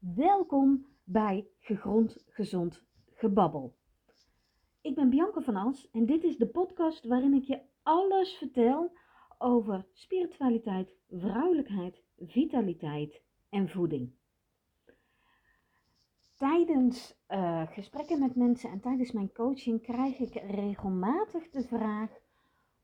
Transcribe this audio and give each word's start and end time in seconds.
Welkom 0.00 0.86
bij 1.04 1.48
Gegrond 1.58 2.24
Gezond 2.26 2.84
Gebabbel. 3.06 3.76
Ik 4.80 4.94
ben 4.94 5.10
Bianca 5.10 5.40
van 5.40 5.56
As 5.56 5.90
en 5.90 6.06
dit 6.06 6.24
is 6.24 6.36
de 6.36 6.46
podcast 6.46 7.06
waarin 7.06 7.34
ik 7.34 7.42
je 7.42 7.60
alles 7.82 8.32
vertel 8.32 8.92
over 9.38 9.86
spiritualiteit, 9.92 10.94
vrouwelijkheid, 11.10 12.02
vitaliteit 12.18 13.22
en 13.48 13.68
voeding. 13.68 14.12
Tijdens 16.36 17.18
uh, 17.28 17.66
gesprekken 17.70 18.18
met 18.18 18.36
mensen 18.36 18.70
en 18.70 18.80
tijdens 18.80 19.12
mijn 19.12 19.32
coaching 19.32 19.82
krijg 19.82 20.18
ik 20.18 20.34
regelmatig 20.34 21.50
de 21.50 21.62
vraag: 21.62 22.10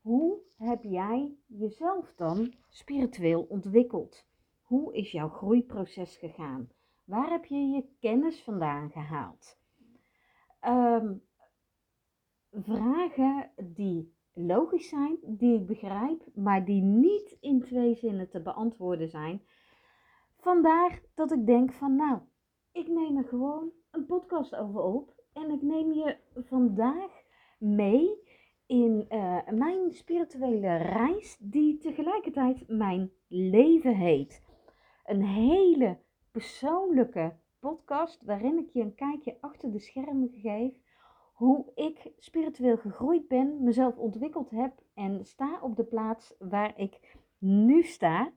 hoe 0.01 0.39
heb 0.57 0.83
jij 0.83 1.35
jezelf 1.45 2.13
dan 2.15 2.53
spiritueel 2.69 3.41
ontwikkeld? 3.41 4.25
Hoe 4.61 4.95
is 4.95 5.11
jouw 5.11 5.29
groeiproces 5.29 6.17
gegaan? 6.17 6.69
Waar 7.05 7.29
heb 7.29 7.45
je 7.45 7.57
je 7.57 7.89
kennis 7.99 8.43
vandaan 8.43 8.89
gehaald? 8.89 9.57
Um, 10.67 11.23
vragen 12.51 13.51
die 13.63 14.15
logisch 14.33 14.89
zijn, 14.89 15.17
die 15.21 15.59
ik 15.59 15.65
begrijp, 15.65 16.25
maar 16.33 16.65
die 16.65 16.81
niet 16.81 17.37
in 17.39 17.61
twee 17.61 17.95
zinnen 17.95 18.29
te 18.29 18.41
beantwoorden 18.41 19.09
zijn. 19.09 19.41
Vandaar 20.37 21.01
dat 21.15 21.31
ik 21.31 21.45
denk 21.45 21.73
van 21.73 21.95
nou, 21.95 22.19
ik 22.71 22.87
neem 22.87 23.17
er 23.17 23.27
gewoon 23.27 23.71
een 23.91 24.05
podcast 24.05 24.55
over 24.55 24.81
op 24.81 25.13
en 25.33 25.51
ik 25.51 25.61
neem 25.61 25.93
je 25.93 26.17
vandaag 26.33 27.23
mee 27.57 28.23
in 28.65 29.05
uh, 29.09 29.47
mijn 29.49 29.91
spirituele 29.91 30.77
reis 30.77 31.37
die 31.39 31.77
tegelijkertijd 31.77 32.67
mijn 32.67 33.11
leven 33.27 33.95
heet. 33.95 34.43
Een 35.03 35.23
hele 35.23 35.97
persoonlijke 36.35 37.35
podcast 37.59 38.23
waarin 38.23 38.57
ik 38.57 38.69
je 38.69 38.81
een 38.81 38.95
kijkje 38.95 39.37
achter 39.41 39.71
de 39.71 39.79
schermen 39.79 40.29
geef 40.33 40.73
hoe 41.33 41.71
ik 41.75 42.11
spiritueel 42.17 42.77
gegroeid 42.77 43.27
ben, 43.27 43.63
mezelf 43.63 43.97
ontwikkeld 43.97 44.49
heb 44.49 44.73
en 44.93 45.25
sta 45.25 45.59
op 45.61 45.75
de 45.75 45.83
plaats 45.83 46.35
waar 46.39 46.79
ik 46.79 47.17
nu 47.37 47.83
sta, 47.83 48.31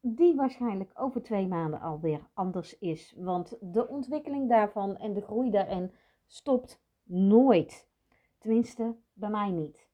die 0.00 0.34
waarschijnlijk 0.34 0.90
over 0.94 1.22
twee 1.22 1.46
maanden 1.46 1.80
alweer 1.80 2.28
anders 2.34 2.78
is. 2.78 3.14
Want 3.16 3.56
de 3.60 3.88
ontwikkeling 3.88 4.48
daarvan 4.48 4.96
en 4.96 5.12
de 5.12 5.22
groei 5.22 5.50
daarin 5.50 5.92
stopt 6.26 6.82
nooit. 7.02 7.88
Tenminste, 8.38 8.96
bij 9.12 9.30
mij 9.30 9.50
niet. 9.50 9.88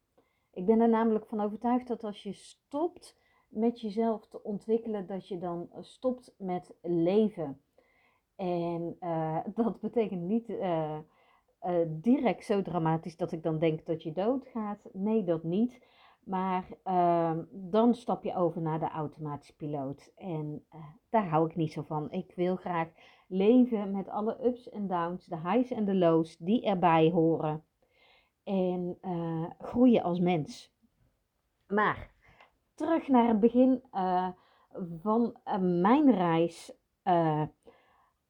Ik 0.52 0.66
ben 0.66 0.80
er 0.80 0.88
namelijk 0.88 1.26
van 1.26 1.40
overtuigd 1.40 1.88
dat 1.88 2.04
als 2.04 2.22
je 2.22 2.32
stopt 2.32 3.20
met 3.52 3.80
jezelf 3.80 4.26
te 4.26 4.42
ontwikkelen, 4.42 5.06
dat 5.06 5.28
je 5.28 5.38
dan 5.38 5.68
stopt 5.80 6.34
met 6.38 6.74
leven. 6.82 7.60
En 8.36 8.96
uh, 9.00 9.38
dat 9.54 9.80
betekent 9.80 10.22
niet 10.22 10.48
uh, 10.48 10.98
direct 11.88 12.44
zo 12.44 12.62
dramatisch 12.62 13.16
dat 13.16 13.32
ik 13.32 13.42
dan 13.42 13.58
denk 13.58 13.86
dat 13.86 14.02
je 14.02 14.12
doodgaat. 14.12 14.88
Nee, 14.92 15.24
dat 15.24 15.42
niet. 15.42 15.86
Maar 16.24 16.68
ehm, 16.82 17.42
dan 17.50 17.94
stap 17.94 18.24
je 18.24 18.34
over 18.34 18.62
naar 18.62 18.78
de 18.78 18.88
automatische 18.88 19.56
piloot. 19.56 20.12
En 20.16 20.66
daar 21.10 21.28
hou 21.28 21.48
ik 21.48 21.56
niet 21.56 21.72
zo 21.72 21.82
van. 21.82 22.10
Ik 22.10 22.32
wil 22.36 22.56
graag 22.56 22.88
leven 23.26 23.90
met 23.90 24.08
alle 24.08 24.46
ups 24.46 24.68
en 24.70 24.86
downs, 24.86 25.26
de 25.26 25.36
highs 25.36 25.70
en 25.70 25.84
de 25.84 25.94
lows 25.94 26.36
die 26.36 26.64
erbij 26.64 27.10
horen. 27.10 27.64
En 28.44 28.98
groeien 29.58 30.02
als 30.02 30.20
mens. 30.20 30.74
Maar 31.66 32.11
terug 32.74 33.08
naar 33.08 33.28
het 33.28 33.40
begin 33.40 33.82
uh, 33.94 34.28
van 35.00 35.36
uh, 35.44 35.58
mijn 35.58 36.10
reis 36.10 36.72
uh, 37.04 37.42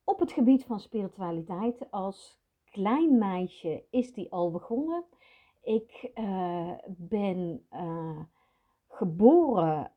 op 0.04 0.20
het 0.20 0.32
gebied 0.32 0.64
van 0.64 0.80
spiritualiteit. 0.80 1.90
Als 1.90 2.40
klein 2.64 3.18
meisje 3.18 3.84
is 3.90 4.12
die 4.12 4.32
al 4.32 4.50
begonnen. 4.50 5.04
Ik 5.62 6.10
ben 6.86 7.66
geboren 8.88 9.92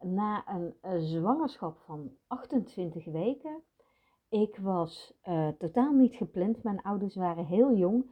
na 0.00 0.44
een 0.46 0.74
zwangerschap 1.00 1.78
van 1.78 2.10
28 2.26 3.04
weken. 3.04 3.62
Ik 4.28 4.56
was 4.56 5.14
totaal 5.58 5.92
niet 5.92 6.14
gepland. 6.14 6.62
Mijn 6.62 6.82
ouders 6.82 7.14
waren 7.14 7.46
heel 7.46 7.74
jong. 7.76 8.10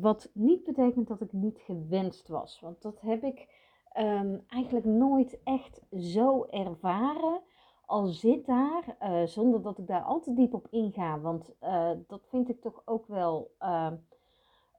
wat 0.00 0.30
niet 0.34 0.64
betekent 0.64 1.08
dat 1.08 1.20
ik 1.20 1.32
niet 1.32 1.58
gewenst 1.58 2.28
was. 2.28 2.60
Want 2.60 2.82
dat 2.82 3.00
heb 3.00 3.22
ik 3.22 3.65
um, 3.98 4.44
eigenlijk 4.48 4.86
nooit 4.86 5.42
echt 5.44 5.80
zo 5.98 6.44
ervaren. 6.44 7.40
Al 7.86 8.06
zit 8.06 8.46
daar, 8.46 8.96
uh, 9.02 9.22
zonder 9.22 9.62
dat 9.62 9.78
ik 9.78 9.86
daar 9.86 10.02
al 10.02 10.20
te 10.20 10.32
diep 10.32 10.54
op 10.54 10.66
inga, 10.70 11.20
want 11.20 11.54
uh, 11.62 11.90
dat 12.06 12.26
vind 12.28 12.48
ik 12.48 12.60
toch 12.60 12.82
ook 12.84 13.06
wel 13.06 13.54
uh, 13.60 13.92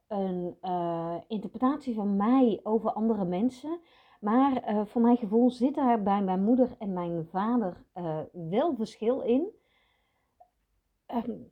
een 0.07 0.56
interpretatie 1.27 1.95
van 1.95 2.16
mij 2.16 2.59
over 2.63 2.91
andere 2.91 3.25
mensen. 3.25 3.79
Maar 4.19 4.85
voor 4.88 5.01
mijn 5.01 5.17
gevoel 5.17 5.51
zit 5.51 5.75
daar 5.75 6.03
bij 6.03 6.22
mijn 6.22 6.44
moeder 6.44 6.75
en 6.79 6.94
mijn 6.94 7.25
vader 7.25 7.83
wel 8.31 8.75
verschil 8.75 9.22
in. 9.22 9.47
Um, 11.07 11.51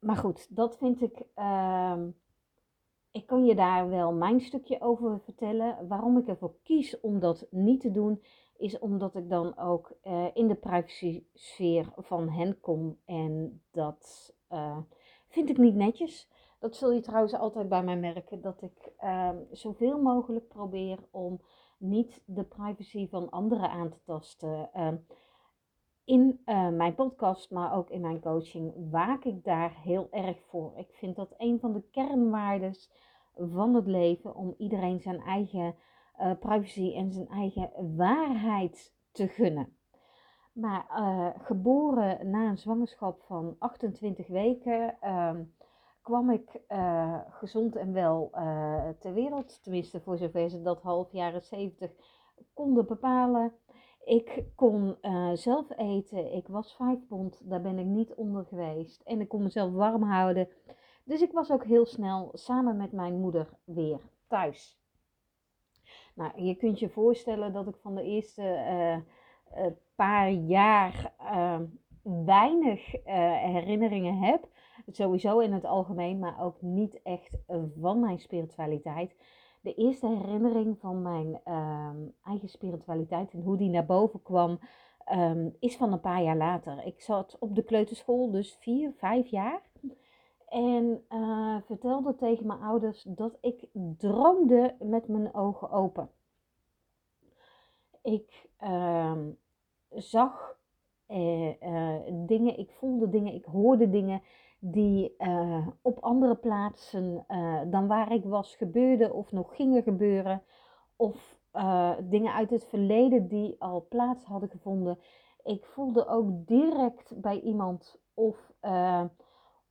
maar 0.00 0.16
goed, 0.16 0.56
dat 0.56 0.76
vind 0.76 1.02
ik 1.02 1.22
ehm, 1.34 2.08
ik 3.12 3.26
kan 3.26 3.44
je 3.44 3.54
daar 3.54 3.88
wel 3.88 4.12
mijn 4.12 4.40
stukje 4.40 4.80
over 4.80 5.20
vertellen. 5.20 5.88
Waarom 5.88 6.18
ik 6.18 6.28
ervoor 6.28 6.54
kies 6.62 7.00
om 7.00 7.18
dat 7.18 7.46
niet 7.50 7.80
te 7.80 7.90
doen, 7.90 8.22
is 8.56 8.78
omdat 8.78 9.14
ik 9.14 9.28
dan 9.28 9.58
ook 9.58 9.92
uh, 10.04 10.26
in 10.34 10.48
de 10.48 10.54
privacy 10.54 11.24
sfeer 11.34 11.92
van 11.96 12.28
hen 12.28 12.60
kom. 12.60 12.98
En 13.04 13.62
dat 13.70 14.34
uh, 14.52 14.78
vind 15.28 15.50
ik 15.50 15.58
niet 15.58 15.74
netjes. 15.74 16.28
Dat 16.58 16.76
zul 16.76 16.92
je 16.92 17.00
trouwens 17.00 17.34
altijd 17.34 17.68
bij 17.68 17.84
mij 17.84 17.96
merken, 17.96 18.40
dat 18.40 18.62
ik 18.62 18.92
uh, 19.00 19.30
zoveel 19.50 20.02
mogelijk 20.02 20.48
probeer 20.48 20.98
om 21.10 21.40
niet 21.78 22.22
de 22.26 22.44
privacy 22.44 23.08
van 23.08 23.30
anderen 23.30 23.70
aan 23.70 23.90
te 23.90 23.98
tasten. 24.04 24.70
Ehm, 26.04 26.18
in 26.18 26.40
uh, 26.46 26.68
mijn 26.68 26.94
podcast, 26.94 27.50
maar 27.50 27.74
ook 27.74 27.90
in 27.90 28.00
mijn 28.00 28.20
coaching, 28.20 28.90
waak 28.90 29.24
ik 29.24 29.44
daar 29.44 29.74
heel 29.82 30.08
erg 30.10 30.36
voor. 30.48 30.72
Ik 30.76 30.88
vind 30.92 31.16
dat 31.16 31.34
een 31.38 31.60
van 31.60 31.72
de 31.72 31.82
kernwaardes 31.90 32.90
van 33.36 33.74
het 33.74 33.86
leven 33.86 34.34
om 34.34 34.54
iedereen 34.58 35.00
zijn 35.00 35.20
eigen 35.20 35.74
uh, 36.20 36.32
privacy 36.40 36.92
en 36.94 37.12
zijn 37.12 37.28
eigen 37.28 37.96
waarheid 37.96 38.94
te 39.12 39.28
gunnen. 39.28 39.76
Maar 40.52 40.86
uh, 40.90 41.28
geboren 41.36 42.30
na 42.30 42.48
een 42.48 42.58
zwangerschap 42.58 43.22
van 43.22 43.56
28 43.58 44.26
weken 44.26 44.96
uh, 45.02 45.34
kwam 46.02 46.30
ik 46.30 46.60
gezond 47.30 47.76
en 47.76 47.92
wel 47.92 48.30
ter 48.98 49.14
wereld. 49.14 49.62
Tenminste, 49.62 50.00
voor 50.00 50.18
zover 50.18 50.50
ze 50.50 50.62
dat 50.62 50.82
half 50.82 51.12
jaren 51.12 51.42
70 51.42 51.90
konden 52.54 52.86
bepalen. 52.86 53.52
Ik 54.04 54.44
kon 54.54 54.96
uh, 55.02 55.30
zelf 55.32 55.66
eten. 55.76 56.32
Ik 56.32 56.46
was 56.48 56.74
vijf 56.74 56.98
pond. 57.08 57.50
Daar 57.50 57.60
ben 57.60 57.78
ik 57.78 57.86
niet 57.86 58.14
onder 58.14 58.44
geweest. 58.44 59.02
En 59.04 59.20
ik 59.20 59.28
kon 59.28 59.42
mezelf 59.42 59.72
warm 59.72 60.02
houden. 60.02 60.48
Dus 61.04 61.22
ik 61.22 61.32
was 61.32 61.50
ook 61.50 61.64
heel 61.64 61.86
snel 61.86 62.30
samen 62.32 62.76
met 62.76 62.92
mijn 62.92 63.20
moeder 63.20 63.48
weer 63.64 64.00
thuis. 64.28 64.78
Nou, 66.14 66.42
je 66.42 66.54
kunt 66.54 66.78
je 66.78 66.88
voorstellen 66.88 67.52
dat 67.52 67.66
ik 67.66 67.76
van 67.76 67.94
de 67.94 68.02
eerste 68.02 68.42
uh, 68.42 68.96
uh, 69.64 69.72
paar 69.94 70.30
jaar 70.30 71.12
weinig 72.02 72.92
herinneringen 73.44 74.18
heb. 74.18 74.48
Sowieso 74.86 75.38
in 75.38 75.52
het 75.52 75.64
algemeen, 75.64 76.18
maar 76.18 76.40
ook 76.40 76.62
niet 76.62 77.02
echt 77.02 77.38
van 77.80 78.00
mijn 78.00 78.18
spiritualiteit 78.18 79.14
de 79.60 79.74
eerste 79.74 80.08
herinnering 80.08 80.78
van 80.78 81.02
mijn 81.02 81.40
ehm, 81.44 81.96
eigen 82.24 82.48
spiritualiteit 82.48 83.32
en 83.32 83.42
hoe 83.42 83.56
die 83.56 83.70
naar 83.70 83.86
boven 83.86 84.22
kwam, 84.22 84.58
ehm, 85.04 85.48
is 85.58 85.76
van 85.76 85.92
een 85.92 86.00
paar 86.00 86.22
jaar 86.22 86.36
later. 86.36 86.84
Ik 86.84 87.00
zat 87.00 87.36
op 87.38 87.54
de 87.54 87.62
kleuterschool, 87.62 88.30
dus 88.30 88.56
vier, 88.60 88.92
vijf 88.92 89.26
jaar. 89.26 89.62
En 90.50 91.04
uh, 91.12 91.56
vertelde 91.64 92.14
tegen 92.14 92.46
mijn 92.46 92.60
ouders 92.60 93.02
dat 93.08 93.38
ik 93.40 93.68
droomde 93.98 94.74
met 94.80 95.08
mijn 95.08 95.34
ogen 95.34 95.70
open. 95.70 96.10
Ik 98.02 98.48
uh, 98.62 99.18
zag 99.90 100.58
uh, 101.08 101.50
dingen, 102.12 102.58
ik 102.58 102.70
voelde 102.70 103.08
dingen, 103.08 103.34
ik 103.34 103.44
hoorde 103.44 103.90
dingen 103.90 104.22
die 104.60 105.14
uh, 105.18 105.66
op 105.82 105.98
andere 105.98 106.34
plaatsen 106.34 107.24
uh, 107.28 107.60
dan 107.66 107.86
waar 107.86 108.12
ik 108.12 108.24
was 108.24 108.56
gebeurde 108.56 109.12
of 109.12 109.32
nog 109.32 109.56
gingen 109.56 109.82
gebeuren. 109.82 110.42
Of 110.96 111.38
uh, 111.52 111.92
dingen 112.02 112.34
uit 112.34 112.50
het 112.50 112.64
verleden 112.64 113.28
die 113.28 113.56
al 113.58 113.86
plaats 113.88 114.24
hadden 114.24 114.48
gevonden. 114.48 114.98
Ik 115.44 115.64
voelde 115.64 116.06
ook 116.06 116.46
direct 116.46 117.20
bij 117.20 117.40
iemand 117.40 118.00
of, 118.14 118.52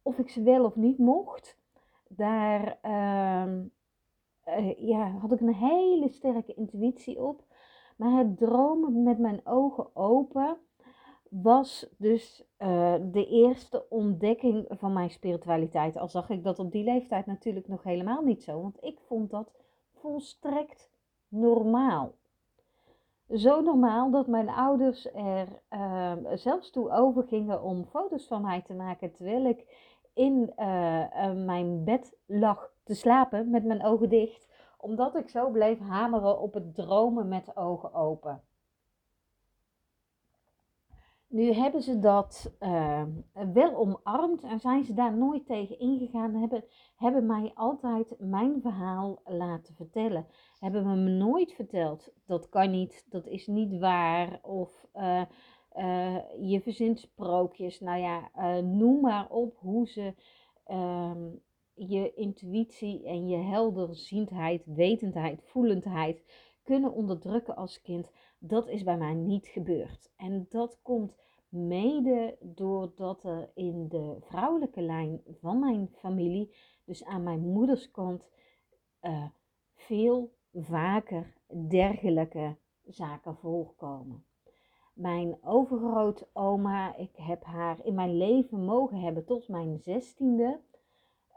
of 0.02 0.18
ik 0.18 0.30
ze 0.30 0.44
wel 0.44 0.66
of 0.66 0.76
niet 0.76 0.98
mocht. 0.98 1.58
Daar 2.08 2.78
ehm, 2.82 3.64
ja, 4.78 5.10
had 5.10 5.32
ik 5.32 5.42
een 5.42 5.54
hele 5.54 6.10
sterke 6.10 6.54
intuïtie 6.54 7.22
op. 7.22 7.44
Maar 7.98 8.18
het 8.18 8.38
dromen 8.38 9.04
met 9.04 9.20
mijn 9.20 9.42
ogen 9.44 9.96
open 9.96 10.58
was 11.30 11.90
dus 11.98 12.44
uh, 12.60 12.94
de 13.02 13.26
eerste 13.28 13.90
ontdekking 13.90 14.66
van 14.70 14.94
mijn 14.94 15.10
spiritualiteit. 15.10 15.98
Al 15.98 16.08
zag 16.08 16.30
ik 16.30 16.44
dat 16.44 16.60
op 16.60 16.72
die 16.72 16.84
leeftijd 16.84 17.26
natuurlijk 17.26 17.68
nog 17.68 17.84
helemaal 17.84 18.22
niet 18.22 18.44
zo, 18.44 18.62
want 18.62 18.78
ik 18.84 19.00
vond 19.08 19.30
dat 19.30 19.52
volstrekt 19.94 20.92
normaal. 21.28 22.14
Zo 23.34 23.62
normaal 23.62 24.12
dat 24.12 24.28
mijn 24.28 24.50
ouders 24.50 25.14
er 25.14 25.48
uh, 25.70 26.14
zelfs 26.34 26.72
toe 26.72 26.92
overgingen 26.92 27.64
om 27.64 27.86
foto's 27.86 28.28
van 28.28 28.42
mij 28.42 28.62
te 28.62 28.74
maken 28.74 29.12
terwijl 29.12 29.46
ik 29.46 29.88
in 30.14 30.54
uh, 30.58 31.34
mijn 31.34 31.84
bed 31.84 32.18
lag 32.26 32.72
te 32.84 32.94
slapen 32.94 33.50
met 33.50 33.64
mijn 33.64 33.86
ogen 33.86 34.10
dicht, 34.10 34.48
omdat 34.78 35.16
ik 35.16 35.30
zo 35.30 35.50
bleef 35.50 35.80
hameren 35.80 36.40
op 36.40 36.54
het 36.54 36.76
dromen 36.76 37.28
met 37.28 37.58
ogen 37.58 37.94
open. 37.94 38.42
Nu 41.30 41.54
hebben 41.54 41.82
ze 41.82 42.00
dat 42.00 42.56
uh, 42.60 43.04
wel 43.54 43.76
omarmd 43.76 44.44
en 44.44 44.60
zijn 44.60 44.84
ze 44.84 44.94
daar 44.94 45.18
nooit 45.18 45.46
tegen 45.46 45.80
ingegaan. 45.80 46.36
Hebben, 46.36 46.64
hebben 46.96 47.26
mij 47.26 47.52
altijd 47.56 48.16
mijn 48.20 48.62
verhaal 48.62 49.22
laten 49.26 49.76
vertellen. 49.76 50.28
Hebben 50.60 50.86
me 50.86 51.10
nooit 51.10 51.54
verteld, 51.54 52.14
dat 52.26 52.50
kan 52.50 52.72
niet, 52.72 53.06
dat 53.10 53.28
is 53.28 53.48
niet 53.48 53.80
waar. 53.80 54.40
Of 54.42 54.86
uh, 54.96 55.22
uh, 55.78 56.18
je 56.42 56.62
verzint 56.62 57.00
sprookjes. 57.00 57.80
Nou 57.80 58.00
ja, 58.00 58.30
noem 58.62 59.02
maar 59.02 59.30
op 59.30 59.58
hoe 59.58 59.88
ze 59.88 60.14
ehm, 60.66 61.28
je 61.74 62.14
intuïtie 62.14 63.06
en 63.08 63.28
je 63.28 63.38
helderziendheid, 63.38 64.66
wetendheid, 64.66 65.44
voelendheid 65.44 66.24
kunnen 66.64 66.94
onderdrukken 66.94 67.56
als 67.56 67.82
kind. 67.82 68.12
Dat 68.40 68.68
is 68.68 68.84
bij 68.84 68.98
mij 68.98 69.14
niet 69.14 69.48
gebeurd. 69.48 70.12
En 70.16 70.48
dat 70.50 70.80
komt 70.82 71.16
mede 71.50 72.38
doordat 72.42 73.24
er 73.24 73.50
in 73.54 73.88
de 73.88 74.18
vrouwelijke 74.20 74.82
lijn 74.82 75.22
van 75.40 75.60
mijn 75.60 75.90
familie, 75.92 76.56
dus 76.86 77.06
aan 77.06 77.24
mijn 77.24 77.40
moederskant, 77.40 78.30
uh, 79.02 79.26
veel 79.76 80.34
vaker 80.54 81.34
dergelijke 81.68 82.56
zaken 82.86 83.36
voorkomen. 83.36 84.24
Mijn 84.94 85.38
overgrootoma, 85.44 86.96
ik 86.96 87.16
heb 87.16 87.44
haar 87.44 87.86
in 87.86 87.94
mijn 87.94 88.18
leven 88.18 88.66
mogen 88.66 89.00
hebben 89.00 89.26
tot 89.26 89.48
mijn 89.48 89.80
zestiende, 89.80 90.60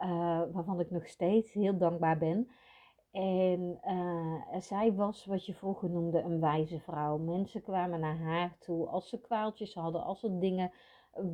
uh, 0.01 0.43
waarvan 0.53 0.81
ik 0.81 0.91
nog 0.91 1.07
steeds 1.07 1.53
heel 1.53 1.79
dankbaar 1.79 2.19
ben. 2.19 2.49
En 3.13 3.81
uh, 3.87 4.61
zij 4.61 4.93
was 4.93 5.25
wat 5.25 5.47
je 5.47 5.55
vroeger 5.55 5.91
noemde 5.91 6.21
een 6.21 6.41
wijze 6.41 6.81
vrouw. 6.81 7.19
Mensen 7.19 7.63
kwamen 7.63 8.01
naar 8.01 8.19
haar 8.19 8.57
toe 8.59 8.87
als 8.87 9.09
ze 9.09 9.21
kwaaltjes 9.21 9.75
hadden, 9.75 10.05
als 10.05 10.23
er 10.23 10.41
dingen 10.41 10.73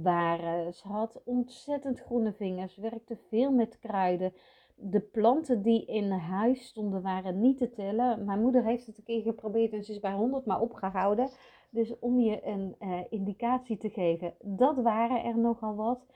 waren. 0.02 0.74
Ze 0.74 0.88
had 0.88 1.20
ontzettend 1.24 2.00
groene 2.00 2.32
vingers, 2.32 2.76
werkte 2.76 3.16
veel 3.28 3.50
met 3.50 3.78
kruiden. 3.78 4.32
De 4.74 5.00
planten 5.00 5.62
die 5.62 5.84
in 5.84 6.10
huis 6.10 6.66
stonden 6.66 7.02
waren 7.02 7.40
niet 7.40 7.58
te 7.58 7.70
tellen. 7.70 8.24
Mijn 8.24 8.40
moeder 8.40 8.64
heeft 8.64 8.86
het 8.86 8.98
een 8.98 9.04
keer 9.04 9.22
geprobeerd 9.22 9.72
en 9.72 9.84
ze 9.84 9.92
is 9.92 10.00
bij 10.00 10.12
100 10.12 10.46
maar 10.46 10.60
opgehouden. 10.60 11.28
Dus 11.70 11.98
om 11.98 12.20
je 12.20 12.46
een 12.46 12.76
uh, 12.80 13.00
indicatie 13.08 13.76
te 13.76 13.90
geven, 13.90 14.34
dat 14.42 14.76
waren 14.76 15.24
er 15.24 15.38
nogal 15.38 15.74
wat. 15.74 16.06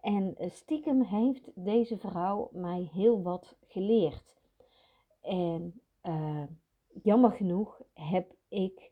En 0.00 0.34
stiekem 0.38 1.02
heeft 1.02 1.50
deze 1.54 1.98
vrouw 1.98 2.48
mij 2.52 2.88
heel 2.92 3.22
wat 3.22 3.56
geleerd. 3.66 4.36
En 5.26 5.80
uh, 6.02 6.42
jammer 7.02 7.30
genoeg 7.30 7.80
heb 7.92 8.34
ik 8.48 8.90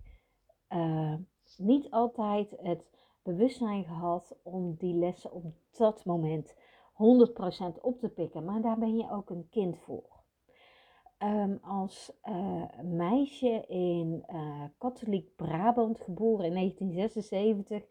uh, 0.68 1.14
niet 1.56 1.90
altijd 1.90 2.54
het 2.62 2.90
bewustzijn 3.22 3.84
gehad 3.84 4.36
om 4.42 4.74
die 4.74 4.94
lessen 4.94 5.32
op 5.32 5.44
dat 5.70 6.04
moment 6.04 6.54
100% 6.54 7.80
op 7.80 7.98
te 7.98 8.08
pikken. 8.08 8.44
Maar 8.44 8.60
daar 8.60 8.78
ben 8.78 8.96
je 8.96 9.10
ook 9.10 9.30
een 9.30 9.48
kind 9.50 9.78
voor. 9.78 10.12
Um, 11.18 11.58
als 11.62 12.12
uh, 12.24 12.80
meisje 12.82 13.64
in 13.66 14.24
katholiek 14.78 15.36
Brabant, 15.36 16.00
geboren 16.00 16.46
in 16.46 16.54
1976, 16.54 17.82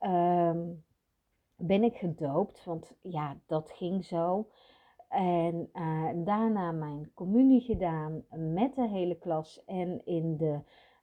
um, 0.00 0.10
ehm, 0.10 0.72
ben 1.56 1.82
ik 1.82 1.96
gedoopt. 1.96 2.64
Want 2.64 2.96
ja, 3.02 3.36
dat 3.46 3.70
ging 3.70 4.04
zo. 4.04 4.48
En 5.16 5.70
uh, 5.74 6.08
daarna 6.14 6.72
mijn 6.72 7.10
communie 7.14 7.60
gedaan 7.60 8.24
met 8.30 8.74
de 8.74 8.88
hele 8.88 9.14
klas. 9.14 9.64
En 9.64 10.00
in 10.04 10.36
de 10.36 10.58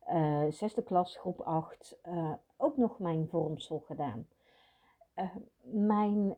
uh, 0.10 0.44
zesde 0.50 0.84
klas, 0.84 1.18
groep 1.18 1.40
8, 1.40 2.00
uh, 2.08 2.18
eh, 2.18 2.34
ook 2.58 2.78
nog 2.78 3.00
mijn 3.00 3.28
vormsel 3.28 3.80
gedaan. 3.80 4.28
mijn, 5.62 6.36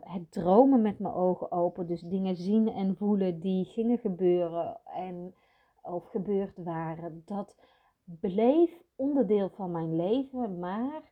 het 0.00 0.32
dromen 0.32 0.82
met 0.82 0.98
mijn 0.98 1.14
ogen 1.14 1.52
open, 1.52 1.86
dus 1.86 2.00
dingen 2.00 2.36
zien 2.36 2.68
en 2.68 2.96
voelen 2.96 3.40
die 3.40 3.64
gingen 3.64 3.98
gebeuren 3.98 4.80
en, 4.84 5.34
of 5.82 6.04
gebeurd 6.04 6.56
waren, 6.56 7.22
dat 7.26 7.56
bleef 8.04 8.82
onderdeel 8.96 9.48
van 9.48 9.70
mijn 9.70 9.96
leven. 9.96 10.58
Maar 10.58 11.02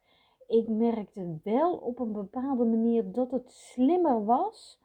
ik 0.47 0.69
merkte 0.69 1.39
wel 1.43 1.77
op 1.77 1.99
een 1.99 2.13
bepaalde 2.13 2.65
manier 2.65 3.13
dat 3.13 3.31
het 3.31 3.53
slimmer 3.53 4.25
was 4.25 4.81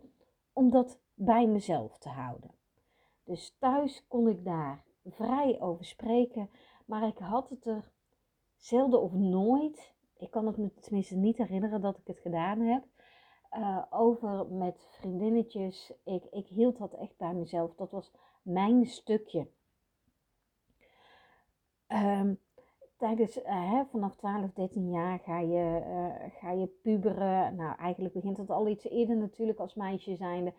om 0.53 0.71
dat 0.71 1.01
bij 1.13 1.47
mezelf 1.47 1.97
te 1.97 2.09
houden. 2.09 2.51
Dus 3.23 3.55
thuis 3.59 4.05
kon 4.07 4.27
ik 4.27 4.45
daar 4.45 4.83
vrij 5.05 5.61
over 5.61 5.85
spreken, 5.85 6.49
maar 6.85 7.07
ik 7.07 7.17
had 7.17 7.49
het 7.49 7.65
er 7.65 7.91
zelden 8.55 9.01
of 9.01 9.13
nooit, 9.13 9.93
ik 10.17 10.31
kan 10.31 10.47
het 10.47 10.57
me 10.57 10.73
tenminste 10.79 11.15
niet 11.15 11.37
herinneren 11.37 11.81
dat 11.81 11.97
ik 11.97 12.07
het 12.07 12.19
gedaan 12.19 12.59
heb, 12.59 12.83
uh, 13.57 13.83
over 13.89 14.47
met 14.47 14.87
vriendinnetjes. 14.89 15.93
Ik, 16.03 16.23
ik 16.31 16.47
hield 16.47 16.77
dat 16.77 16.93
echt 16.93 17.17
bij 17.17 17.33
mezelf. 17.33 17.75
Dat 17.75 17.91
was 17.91 18.11
mijn 18.41 18.85
stukje. 18.85 19.47
Um, 21.87 22.39
tijdens, 22.97 23.37
uh, 23.37 23.71
hè, 23.71 23.85
vanaf 23.85 24.15
12, 24.15 24.53
13 24.53 24.89
jaar 24.89 25.19
ga 25.19 25.39
je, 25.39 25.81
uh, 25.87 26.31
ga 26.39 26.51
je 26.51 26.67
puberen. 26.67 27.55
Nou, 27.55 27.77
eigenlijk 27.77 28.13
begint 28.13 28.37
het 28.37 28.49
al 28.49 28.67
iets 28.67 28.89
eerder 28.89 29.17
natuurlijk 29.17 29.59
als 29.59 29.75
meisje 29.75 30.15
zijnde. 30.15 30.53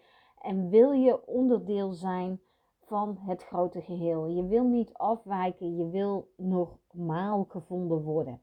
En 0.44 0.68
wil 0.68 0.92
je 0.92 1.26
onderdeel 1.26 1.92
zijn 1.92 2.40
van 2.80 3.18
het 3.18 3.44
grote 3.44 3.80
geheel. 3.80 4.26
Je 4.26 4.46
wil 4.46 4.64
niet 4.64 4.92
afwijken, 4.92 5.76
je 5.76 5.88
wil 5.88 6.28
normaal 6.36 7.44
gevonden 7.44 8.02
worden. 8.02 8.40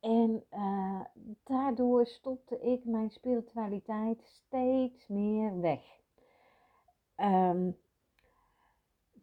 En 0.00 0.44
uh, 0.54 1.00
daardoor 1.44 2.06
stopte 2.06 2.60
ik 2.60 2.84
mijn 2.84 3.10
spiritualiteit 3.10 4.22
steeds 4.24 5.08
meer 5.08 5.60
weg. 5.60 6.00
Um, 7.16 7.78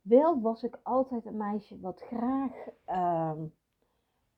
wel 0.01 0.41
was 0.41 0.63
ik 0.63 0.79
altijd 0.83 1.25
een 1.25 1.37
meisje 1.37 1.79
wat 1.79 2.01
graag 2.01 2.51
um, 2.87 3.53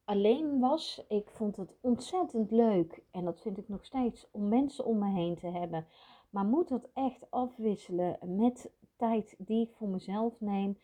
alleen 0.04 0.60
was. 0.60 1.06
Ik 1.08 1.30
vond 1.30 1.56
het 1.56 1.74
ontzettend 1.82 2.52
leuk 2.52 3.04
en 3.12 3.25
dat 3.25 3.42
vind 3.42 3.58
ik 3.58 3.68
nog 3.68 3.86
steeds 3.86 4.28
om 4.32 4.48
mensen 4.48 4.86
om 4.86 4.98
me 4.98 5.10
heen 5.10 5.36
te 5.36 5.48
hebben. 5.48 5.86
Maar 6.32 6.46
moet 6.46 6.68
dat 6.68 6.90
echt 6.94 7.32
afwisselen 7.32 8.18
met 8.22 8.72
tijd 8.96 9.36
die 9.38 9.68
ik 9.68 9.74
voor 9.74 9.88
mezelf 9.88 10.40
neem. 10.40 10.78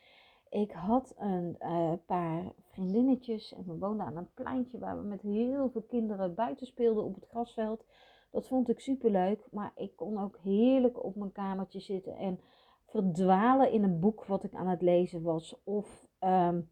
Ik 0.50 0.72
had 0.72 1.14
een 1.18 1.56
uh, 1.60 1.94
paar 2.06 2.54
vriendinnetjes 2.72 3.54
en 3.54 3.66
we 3.66 3.78
woonden 3.78 4.06
aan 4.06 4.18
een 4.18 4.34
pleintje 4.34 4.80
waar 4.80 4.98
we 4.98 5.08
met 5.08 5.22
heel 5.22 5.70
veel 5.70 5.82
kinderen 5.82 6.36
buiten 6.36 6.68
speelden 6.68 7.04
op 7.04 7.16
het 7.16 7.28
grasveld. 7.28 7.86
Dat 8.32 8.48
vond 8.48 8.70
ik 8.70 8.80
super 8.80 9.12
leuk, 9.12 9.48
maar 9.52 9.72
ik 9.76 9.96
kon 9.96 10.18
ook 10.18 10.38
heerlijk 10.38 11.04
op 11.04 11.16
mijn 11.16 11.32
kamertje 11.32 11.80
zitten 11.80 12.16
en 12.16 12.40
verdwalen 12.86 13.72
in 13.72 13.84
een 13.84 14.00
boek 14.00 14.26
wat 14.26 14.44
ik 14.44 14.54
aan 14.54 14.68
het 14.68 14.82
lezen 14.82 15.22
was. 15.22 15.64
Of 15.64 16.08
um, 16.20 16.70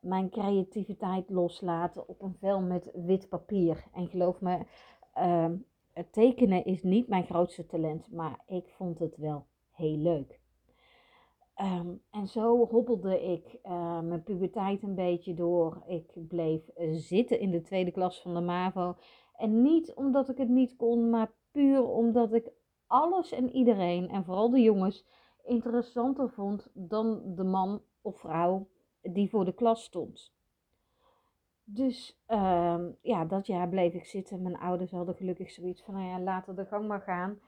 mijn 0.00 0.30
creativiteit 0.30 1.30
loslaten 1.30 2.08
op 2.08 2.22
een 2.22 2.36
vel 2.38 2.60
met 2.60 2.90
wit 2.94 3.28
papier. 3.28 3.84
En 3.92 4.08
geloof 4.08 4.40
me, 4.40 4.66
um, 5.18 5.66
het 5.96 6.12
tekenen 6.12 6.64
is 6.64 6.82
niet 6.82 7.08
mijn 7.08 7.24
grootste 7.24 7.66
talent, 7.66 8.12
maar 8.12 8.42
ik 8.46 8.68
vond 8.68 8.98
het 8.98 9.16
wel 9.16 9.46
heel 9.70 9.96
leuk. 9.96 10.40
Um, 11.60 12.02
en 12.10 12.28
zo 12.28 12.66
hobbelde 12.66 13.32
ik 13.32 13.58
uh, 13.64 14.00
mijn 14.00 14.22
puberteit 14.22 14.82
een 14.82 14.94
beetje 14.94 15.34
door. 15.34 15.82
Ik 15.86 16.12
bleef 16.28 16.70
zitten 16.90 17.40
in 17.40 17.50
de 17.50 17.60
tweede 17.60 17.90
klas 17.90 18.22
van 18.22 18.34
de 18.34 18.40
MAVO. 18.40 18.94
En 19.36 19.62
niet 19.62 19.94
omdat 19.94 20.28
ik 20.28 20.38
het 20.38 20.48
niet 20.48 20.76
kon, 20.76 21.10
maar 21.10 21.32
puur 21.50 21.88
omdat 21.88 22.32
ik 22.32 22.52
alles 22.86 23.32
en 23.32 23.50
iedereen, 23.50 24.08
en 24.08 24.24
vooral 24.24 24.50
de 24.50 24.60
jongens, 24.60 25.06
interessanter 25.44 26.30
vond 26.30 26.70
dan 26.74 27.22
de 27.34 27.44
man 27.44 27.82
of 28.02 28.18
vrouw 28.18 28.68
die 29.02 29.30
voor 29.30 29.44
de 29.44 29.54
klas 29.54 29.84
stond. 29.84 30.35
Dus 31.68 32.20
uh, 32.28 32.84
ja, 33.02 33.24
dat 33.24 33.46
jaar 33.46 33.68
bleef 33.68 33.94
ik 33.94 34.04
zitten. 34.04 34.42
Mijn 34.42 34.58
ouders 34.58 34.90
hadden 34.90 35.14
gelukkig 35.14 35.50
zoiets 35.50 35.82
van, 35.82 35.94
nou 35.94 36.06
ja, 36.06 36.20
laten 36.20 36.56
de 36.56 36.64
gang 36.64 36.88
maar 36.88 37.00
gaan. 37.00 37.38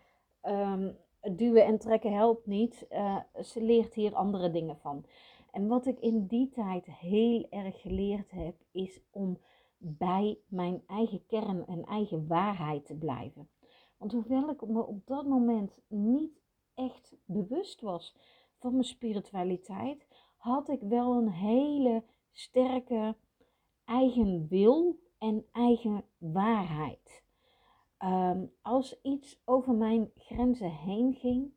Um, 0.43 0.97
duwen 1.37 1.65
en 1.65 1.79
trekken 1.79 2.13
helpt 2.13 2.47
niet. 2.47 2.87
Uh, 2.91 3.17
ze 3.43 3.63
leert 3.63 3.95
hier 3.95 4.15
andere 4.15 4.51
dingen 4.51 4.77
van. 4.77 5.05
En 5.51 5.67
wat 5.67 5.87
ik 5.87 5.99
in 5.99 6.27
die 6.27 6.49
tijd 6.49 6.87
heel 6.87 7.47
erg 7.51 7.81
geleerd 7.81 8.31
heb, 8.31 8.55
is 8.73 9.01
om 9.11 9.39
bij 9.79 10.39
mijn 10.49 10.83
eigen 10.87 11.27
kern 11.27 11.67
en 11.67 11.85
eigen 11.85 12.27
waarheid 12.27 12.87
te 12.87 12.97
blijven. 12.97 13.49
Want 13.97 14.13
hoewel 14.13 14.51
ik 14.51 14.67
me 14.67 14.87
op 14.87 15.07
dat 15.07 15.27
moment 15.27 15.79
niet 15.89 16.41
echt 16.75 17.17
bewust 17.25 17.81
was 17.81 18.17
van 18.59 18.73
mijn 18.73 18.85
spiritualiteit, 18.85 20.07
had 20.37 20.69
ik 20.69 20.81
wel 20.81 21.17
een 21.17 21.31
hele 21.31 22.03
sterke 22.31 23.17
eigen 23.88 24.49
wil 24.49 24.99
en 25.18 25.47
eigen 25.52 26.04
waarheid. 26.18 27.23
Ehm, 27.99 28.47
als 28.62 29.00
iets 29.02 29.42
over 29.45 29.75
mijn 29.75 30.11
grenzen 30.16 30.71
heen 30.71 31.14
ging, 31.14 31.52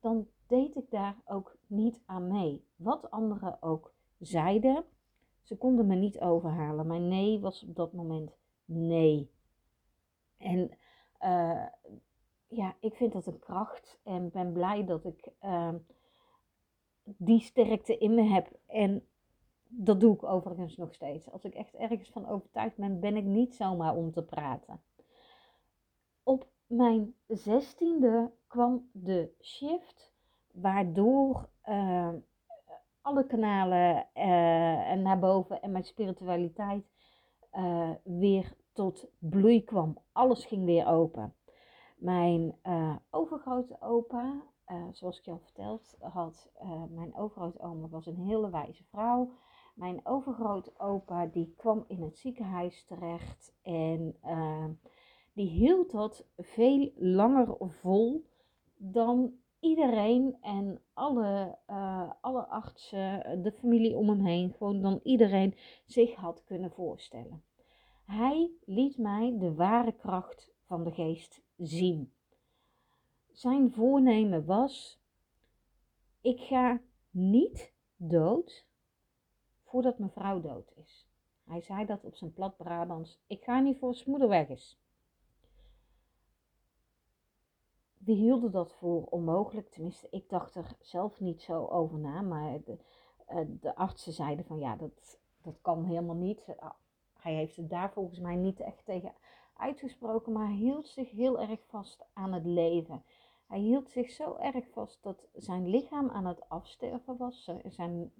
dan 0.00 0.26
deed 0.46 0.76
ik 0.76 0.90
daar 0.90 1.16
ook 1.24 1.56
niet 1.66 2.02
aan 2.06 2.28
mee. 2.28 2.64
Wat 2.76 3.10
anderen 3.10 3.62
ook 3.62 3.94
zeiden, 4.18 4.84
ze 5.42 5.56
konden 5.56 5.86
me 5.86 5.94
niet 5.94 6.20
overhalen. 6.20 6.86
Mijn 6.86 7.08
nee 7.08 7.40
was 7.40 7.64
op 7.68 7.74
dat 7.74 7.92
moment 7.92 8.36
nee. 8.64 9.30
En 10.36 10.70
uh, 11.20 11.66
ja, 12.48 12.76
ik 12.80 12.94
vind 12.94 13.12
dat 13.12 13.26
een 13.26 13.38
kracht 13.38 14.00
en 14.02 14.30
ben 14.30 14.52
blij 14.52 14.84
dat 14.84 15.04
ik 15.04 15.32
uh, 15.42 15.74
die 17.04 17.40
sterkte 17.40 17.98
in 17.98 18.14
me 18.14 18.22
heb. 18.22 18.50
En 18.66 19.06
dat 19.76 20.00
doe 20.00 20.14
ik 20.14 20.22
overigens 20.22 20.76
nog 20.76 20.94
steeds. 20.94 21.30
Als 21.30 21.44
ik 21.44 21.54
echt 21.54 21.74
ergens 21.74 22.10
van 22.10 22.28
overtuigd 22.28 22.76
ben, 22.76 23.00
ben 23.00 23.16
ik 23.16 23.24
niet 23.24 23.54
zomaar 23.54 23.96
om 23.96 24.12
te 24.12 24.22
praten. 24.22 24.80
Op 26.22 26.46
mijn 26.66 27.14
zestiende 27.26 28.30
kwam 28.46 28.88
de 28.92 29.34
shift 29.40 30.12
waardoor 30.52 31.48
uh, 31.68 32.12
alle 33.00 33.26
kanalen 33.26 34.06
uh, 34.14 34.92
naar 34.92 35.18
boven 35.18 35.62
en 35.62 35.72
mijn 35.72 35.84
spiritualiteit 35.84 36.84
uh, 37.52 37.90
weer 38.02 38.56
tot 38.72 39.08
bloei 39.18 39.64
kwam. 39.64 39.98
Alles 40.12 40.44
ging 40.44 40.64
weer 40.64 40.86
open. 40.86 41.34
Mijn 41.96 42.54
overgrote 43.10 43.76
opa, 43.80 44.42
zoals 44.92 45.18
ik 45.18 45.24
je 45.24 45.30
al 45.30 45.38
verteld 45.38 45.96
had, 46.00 46.50
mijn 46.88 47.16
overgrootoma 47.16 47.88
was 47.88 48.06
een 48.06 48.18
hele 48.18 48.50
wijze 48.50 48.84
vrouw. 48.84 49.30
Mijn 49.74 50.06
overgrootopa 50.06 51.26
die 51.26 51.54
kwam 51.56 51.84
in 51.88 52.02
het 52.02 52.18
ziekenhuis 52.18 52.84
terecht 52.84 53.54
en 53.62 54.16
die 55.32 55.48
hield 55.48 55.90
dat 55.90 56.26
veel 56.36 56.92
langer 56.96 57.56
vol 57.60 58.24
dan 58.76 59.32
iedereen 59.64 60.36
en 60.40 60.80
alle, 60.92 61.58
uh, 61.70 62.10
alle 62.20 62.46
artsen, 62.46 63.42
de 63.42 63.52
familie 63.52 63.96
om 63.96 64.08
hem 64.08 64.24
heen, 64.24 64.52
gewoon 64.52 64.82
dan 64.82 65.00
iedereen 65.02 65.54
zich 65.84 66.14
had 66.14 66.44
kunnen 66.44 66.70
voorstellen. 66.70 67.42
Hij 68.04 68.50
liet 68.64 68.98
mij 68.98 69.36
de 69.38 69.54
ware 69.54 69.92
kracht 69.92 70.52
van 70.62 70.84
de 70.84 70.90
geest 70.90 71.42
zien. 71.56 72.12
Zijn 73.32 73.72
voornemen 73.72 74.44
was: 74.44 75.00
ik 76.20 76.40
ga 76.40 76.80
niet 77.10 77.74
dood 77.96 78.66
voordat 79.74 79.98
mijn 79.98 80.10
vrouw 80.10 80.40
dood 80.40 80.72
is. 80.74 81.06
Hij 81.44 81.60
zei 81.60 81.86
dat 81.86 82.04
op 82.04 82.14
zijn 82.14 82.32
plat 82.32 82.56
Brabants: 82.56 83.18
ik 83.26 83.42
ga 83.42 83.60
niet 83.60 83.78
voor 83.78 83.94
zijn 83.94 84.10
moeder 84.10 84.28
weg 84.28 84.48
is. 84.48 84.78
die 88.04 88.16
hielden 88.16 88.50
dat 88.50 88.72
voor 88.72 89.04
onmogelijk. 89.04 89.70
Tenminste, 89.70 90.06
ik 90.10 90.28
dacht 90.28 90.54
er 90.54 90.76
zelf 90.80 91.20
niet 91.20 91.42
zo 91.42 91.66
over 91.66 91.98
na. 91.98 92.20
Maar 92.20 92.62
de, 92.64 92.78
uh, 93.30 93.38
de 93.60 93.76
artsen 93.76 94.12
zeiden 94.12 94.44
van 94.44 94.58
ja, 94.58 94.76
dat, 94.76 95.20
dat 95.42 95.60
kan 95.60 95.84
helemaal 95.84 96.16
niet. 96.16 96.44
Ah, 96.58 96.70
hij 97.18 97.34
heeft 97.34 97.56
het 97.56 97.70
daar 97.70 97.92
volgens 97.92 98.18
mij 98.18 98.36
niet 98.36 98.60
echt 98.60 98.84
tegen 98.84 99.14
uitgesproken. 99.56 100.32
Maar 100.32 100.46
hij 100.46 100.56
hield 100.56 100.88
zich 100.88 101.10
heel 101.10 101.40
erg 101.40 101.60
vast 101.66 102.04
aan 102.12 102.32
het 102.32 102.44
leven. 102.46 103.02
Hij 103.46 103.60
hield 103.60 103.90
zich 103.90 104.10
zo 104.10 104.36
erg 104.36 104.68
vast 104.72 105.02
dat 105.02 105.26
zijn 105.32 105.68
lichaam 105.68 106.10
aan 106.10 106.26
het 106.26 106.48
afsterven 106.48 107.16
was. 107.16 107.50
Zijn 107.64 108.12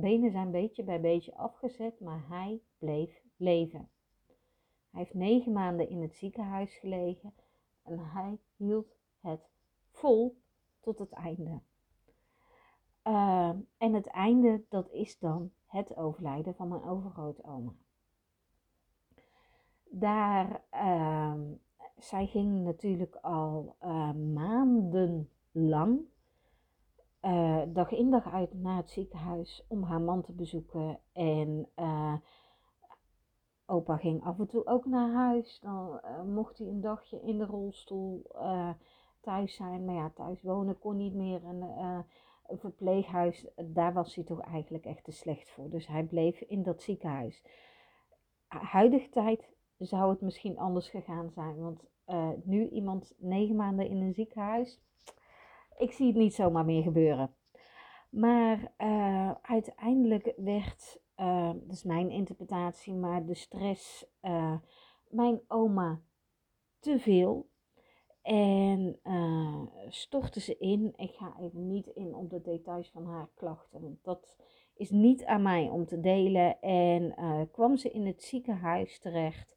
benen 0.00 0.30
zijn 0.30 0.50
beetje 0.50 0.84
bij 0.84 1.00
beetje 1.00 1.34
afgezet, 1.34 2.00
maar 2.00 2.28
hij 2.28 2.60
bleef 2.78 3.22
leven. 3.36 3.90
Hij 4.90 5.00
heeft 5.00 5.14
negen 5.14 5.52
maanden 5.52 5.88
in 5.88 6.02
het 6.02 6.14
ziekenhuis 6.14 6.74
gelegen 6.74 7.34
en 7.82 7.98
hij 7.98 8.38
hield 8.56 8.96
het 9.20 9.48
vol 9.90 10.40
tot 10.80 10.98
het 10.98 11.12
einde. 11.12 11.60
Uh, 13.04 13.54
en 13.78 13.92
het 13.94 14.06
einde, 14.06 14.64
dat 14.68 14.90
is 14.90 15.18
dan 15.18 15.50
het 15.66 15.96
overlijden 15.96 16.54
van 16.54 16.68
mijn 16.68 16.82
overgrootoma. 16.82 17.72
Daar, 19.84 20.62
uh, 20.72 21.34
zij 21.96 22.26
ging 22.26 22.64
natuurlijk 22.64 23.14
al 23.14 23.76
uh, 23.82 24.12
maanden 24.12 25.30
lang, 25.50 26.00
eh, 27.28 27.62
dag 27.68 27.90
in 27.90 28.10
dag 28.10 28.32
uit 28.32 28.54
naar 28.54 28.76
het 28.76 28.90
ziekenhuis 28.90 29.64
om 29.68 29.82
haar 29.82 30.00
man 30.00 30.22
te 30.22 30.32
bezoeken. 30.32 31.00
En 31.12 31.68
eh, 31.74 32.14
opa 33.66 33.96
ging 33.96 34.24
af 34.24 34.38
en 34.38 34.46
toe 34.46 34.66
ook 34.66 34.86
naar 34.86 35.12
huis. 35.12 35.60
Dan 35.60 36.00
mocht 36.32 36.58
hij 36.58 36.66
een 36.66 36.80
dagje 36.80 37.20
in 37.20 37.38
de 37.38 37.44
rolstoel 37.44 38.22
thuis 39.20 39.56
zijn. 39.56 39.84
Maar 39.84 39.94
ja, 39.94 40.10
thuis 40.10 40.42
wonen 40.42 40.78
kon 40.78 40.96
niet 40.96 41.14
meer. 41.14 41.44
En 41.44 41.62
een 42.46 42.58
verpleeghuis, 42.58 43.46
daar 43.64 43.92
was 43.92 44.14
hij 44.14 44.24
toch 44.24 44.40
eigenlijk 44.40 44.84
echt 44.84 45.04
te 45.04 45.12
slecht 45.12 45.50
voor. 45.50 45.70
Dus 45.70 45.86
hij 45.86 46.04
bleef 46.04 46.40
in 46.40 46.62
dat 46.62 46.82
ziekenhuis. 46.82 47.44
Huidige 48.48 49.08
tijd 49.08 49.54
zou 49.78 50.10
het 50.10 50.20
misschien 50.20 50.58
anders 50.58 50.88
gegaan 50.88 51.30
zijn. 51.30 51.56
Want 51.56 51.84
nu 52.44 52.68
iemand 52.68 53.14
negen 53.18 53.56
maanden 53.56 53.88
in 53.88 54.00
een 54.00 54.14
ziekenhuis. 54.14 54.80
Ik 55.78 55.92
zie 55.92 56.06
het 56.06 56.16
niet 56.16 56.34
zomaar 56.34 56.64
meer 56.64 56.82
gebeuren. 56.82 57.34
Maar 58.10 58.72
uh, 58.78 59.30
uiteindelijk 59.42 60.32
werd, 60.36 61.00
dat 61.54 61.72
is 61.72 61.82
mijn 61.82 62.10
interpretatie, 62.10 62.94
maar 62.94 63.24
de 63.24 63.34
stress, 63.34 64.06
mijn 65.08 65.40
oma 65.48 66.00
te 66.78 66.98
veel. 66.98 67.48
En 68.22 69.00
stortte 69.88 70.40
ze 70.40 70.58
in. 70.58 70.92
Ik 70.96 71.14
ga 71.14 71.34
even 71.40 71.66
niet 71.66 71.86
in 71.86 72.14
op 72.14 72.30
de 72.30 72.40
details 72.40 72.90
van 72.90 73.06
haar 73.06 73.28
klachten, 73.34 73.80
want 73.80 74.04
dat 74.04 74.36
is 74.74 74.90
niet 74.90 75.24
aan 75.24 75.42
mij 75.42 75.68
om 75.68 75.86
te 75.86 76.00
delen. 76.00 76.60
En 76.60 77.14
kwam 77.52 77.76
ze 77.76 77.90
in 77.90 78.06
het 78.06 78.22
ziekenhuis 78.22 78.98
terecht, 78.98 79.54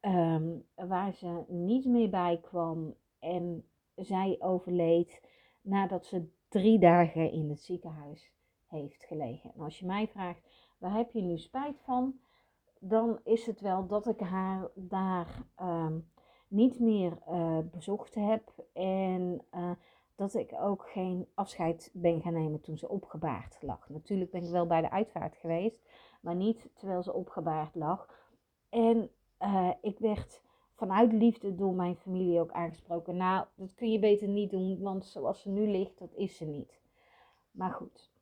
um, 0.00 0.66
waar 0.74 1.12
ze 1.12 1.44
niet 1.48 1.84
meer 1.84 2.10
bij 2.10 2.38
kwam. 2.42 2.94
En 3.18 3.68
zij 3.94 4.36
overleed 4.38 5.20
nadat 5.64 6.06
ze 6.06 6.28
drie 6.48 6.78
dagen 6.78 7.32
in 7.32 7.48
het 7.48 7.60
ziekenhuis 7.60 8.32
heeft 8.66 9.04
gelegen. 9.04 9.52
En 9.54 9.60
als 9.60 9.78
je 9.78 9.86
mij 9.86 10.08
vraagt, 10.08 10.42
waar 10.78 10.94
heb 10.94 11.10
je 11.10 11.22
nu 11.22 11.38
spijt 11.38 11.80
van? 11.80 12.18
Dan 12.78 13.20
is 13.24 13.46
het 13.46 13.60
wel 13.60 13.86
dat 13.86 14.06
ik 14.06 14.20
haar 14.20 14.70
daar. 14.74 15.42
Um, 15.62 16.12
niet 16.54 16.80
meer 16.80 17.18
uh, 17.28 17.58
bezocht 17.72 18.14
heb. 18.14 18.52
En 18.72 19.44
uh, 19.54 19.70
dat 20.14 20.34
ik 20.34 20.54
ook 20.60 20.88
geen 20.88 21.28
afscheid 21.34 21.90
ben 21.92 22.20
gaan 22.20 22.32
nemen 22.32 22.60
toen 22.60 22.78
ze 22.78 22.88
opgebaard 22.88 23.58
lag. 23.60 23.88
Natuurlijk 23.88 24.30
ben 24.30 24.42
ik 24.42 24.50
wel 24.50 24.66
bij 24.66 24.80
de 24.80 24.90
uitvaart 24.90 25.36
geweest, 25.36 25.88
maar 26.20 26.34
niet 26.34 26.70
terwijl 26.74 27.02
ze 27.02 27.12
opgebaard 27.12 27.74
lag. 27.74 28.08
En 28.68 29.10
uh, 29.40 29.70
ik 29.80 29.98
werd 29.98 30.42
vanuit 30.74 31.12
liefde 31.12 31.54
door 31.54 31.74
mijn 31.74 31.96
familie 31.96 32.40
ook 32.40 32.52
aangesproken. 32.52 33.16
Nou, 33.16 33.46
dat 33.54 33.74
kun 33.74 33.92
je 33.92 33.98
beter 33.98 34.28
niet 34.28 34.50
doen, 34.50 34.80
want 34.80 35.04
zoals 35.04 35.40
ze 35.40 35.48
nu 35.48 35.68
ligt, 35.68 35.98
dat 35.98 36.14
is 36.14 36.36
ze 36.36 36.44
niet. 36.44 36.80
Maar 37.50 37.70
goed, 37.70 38.12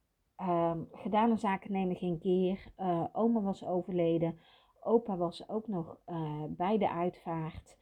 um, 0.41 0.89
gedane 0.93 1.37
zaken 1.37 1.73
nemen 1.73 1.97
geen 1.97 2.19
keer. 2.19 2.65
oma 3.13 3.41
was 3.41 3.65
overleden. 3.65 4.39
Opa 4.81 5.17
was 5.17 5.49
ook 5.49 5.69
nog 5.69 5.99
bij 6.49 6.79
de 6.79 6.91
uitvaart. 6.91 7.77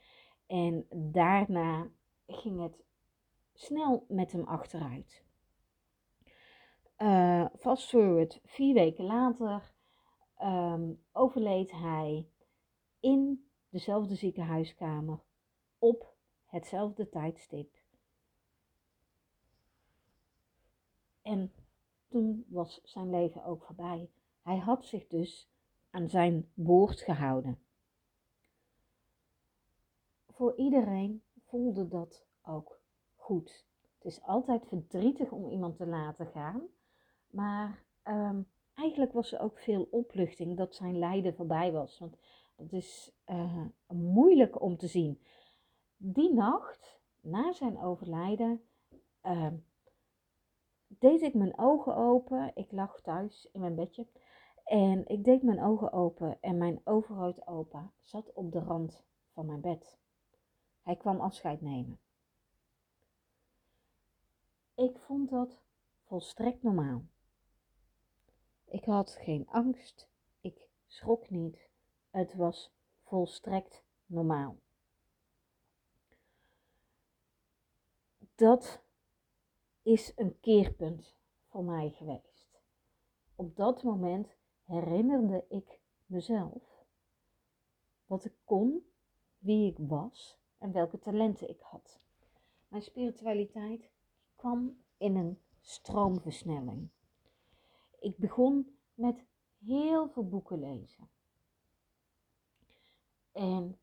En 0.46 0.86
daarna 0.90 1.88
ging 2.26 2.60
het 2.60 2.84
snel 3.54 4.04
met 4.08 4.32
hem 4.32 4.44
achteruit. 4.44 5.24
Uh, 6.98 7.46
fast 7.58 7.88
forward, 7.88 8.40
vier 8.44 8.74
weken 8.74 9.04
later 9.04 9.72
um, 10.42 11.02
overleed 11.12 11.70
hij 11.70 12.28
in 13.00 13.49
dezelfde 13.70 14.14
ziekenhuiskamer 14.14 15.20
op 15.78 16.14
hetzelfde 16.46 17.08
tijdstip. 17.08 17.78
En 21.22 21.52
toen 22.08 22.44
was 22.48 22.80
zijn 22.84 23.10
leven 23.10 23.44
ook 23.44 23.62
voorbij. 23.62 24.10
Hij 24.42 24.58
had 24.58 24.84
zich 24.84 25.06
dus 25.06 25.48
aan 25.90 26.08
zijn 26.08 26.50
woord 26.54 27.00
gehouden 27.00 27.58
voor 30.40 30.56
iedereen 30.56 31.22
voelde 31.46 31.88
dat 31.88 32.24
ook 32.42 32.80
goed. 33.16 33.66
Het 33.98 34.04
is 34.04 34.22
altijd 34.22 34.66
verdrietig 34.66 35.30
om 35.30 35.50
iemand 35.50 35.76
te 35.76 35.86
laten 35.86 36.26
gaan, 36.26 36.62
maar 37.30 37.84
um, 38.04 38.48
eigenlijk 38.74 39.12
was 39.12 39.32
er 39.32 39.40
ook 39.40 39.58
veel 39.58 39.88
opluchting 39.90 40.56
dat 40.56 40.74
zijn 40.74 40.98
lijden 40.98 41.34
voorbij 41.34 41.72
was. 41.72 41.98
Want 41.98 42.16
Dat 42.60 42.72
is 42.72 43.12
uh, 43.26 43.64
moeilijk 43.86 44.60
om 44.60 44.76
te 44.76 44.86
zien. 44.86 45.20
Die 45.96 46.32
nacht, 46.34 47.00
na 47.20 47.52
zijn 47.52 47.82
overlijden, 47.82 48.64
uh, 49.22 49.52
deed 50.86 51.22
ik 51.22 51.34
mijn 51.34 51.58
ogen 51.58 51.96
open. 51.96 52.50
Ik 52.54 52.72
lag 52.72 53.00
thuis 53.00 53.48
in 53.52 53.60
mijn 53.60 53.74
bedje. 53.74 54.06
En 54.64 55.06
ik 55.06 55.24
deed 55.24 55.42
mijn 55.42 55.62
ogen 55.62 55.92
open 55.92 56.38
en 56.40 56.58
mijn 56.58 56.80
overhoofd 56.84 57.46
opa 57.46 57.92
zat 58.00 58.32
op 58.32 58.52
de 58.52 58.60
rand 58.60 59.04
van 59.32 59.46
mijn 59.46 59.60
bed. 59.60 59.98
Hij 60.82 60.96
kwam 60.96 61.20
afscheid 61.20 61.60
nemen. 61.60 62.00
Ik 64.74 64.98
vond 64.98 65.30
dat 65.30 65.62
volstrekt 66.04 66.62
normaal. 66.62 67.04
Ik 68.64 68.84
had 68.84 69.10
geen 69.10 69.48
angst, 69.48 70.10
ik 70.40 70.68
schrok 70.86 71.30
niet. 71.30 71.69
Het 72.10 72.34
was 72.34 72.72
volstrekt 73.02 73.84
normaal. 74.06 74.56
Dat 78.34 78.82
is 79.82 80.12
een 80.16 80.40
keerpunt 80.40 81.16
voor 81.46 81.64
mij 81.64 81.90
geweest. 81.90 82.60
Op 83.34 83.56
dat 83.56 83.82
moment 83.82 84.36
herinnerde 84.64 85.44
ik 85.48 85.80
mezelf 86.06 86.84
wat 88.06 88.24
ik 88.24 88.34
kon, 88.44 88.86
wie 89.38 89.70
ik 89.70 89.78
was 89.78 90.38
en 90.58 90.72
welke 90.72 90.98
talenten 90.98 91.48
ik 91.48 91.60
had. 91.60 92.00
Mijn 92.68 92.82
spiritualiteit 92.82 93.90
kwam 94.36 94.82
in 94.96 95.16
een 95.16 95.40
stroomversnelling. 95.60 96.88
Ik 97.98 98.16
begon 98.16 98.78
met 98.94 99.24
heel 99.58 100.08
veel 100.08 100.28
boeken 100.28 100.58
lezen. 100.58 101.08
En 103.40 103.78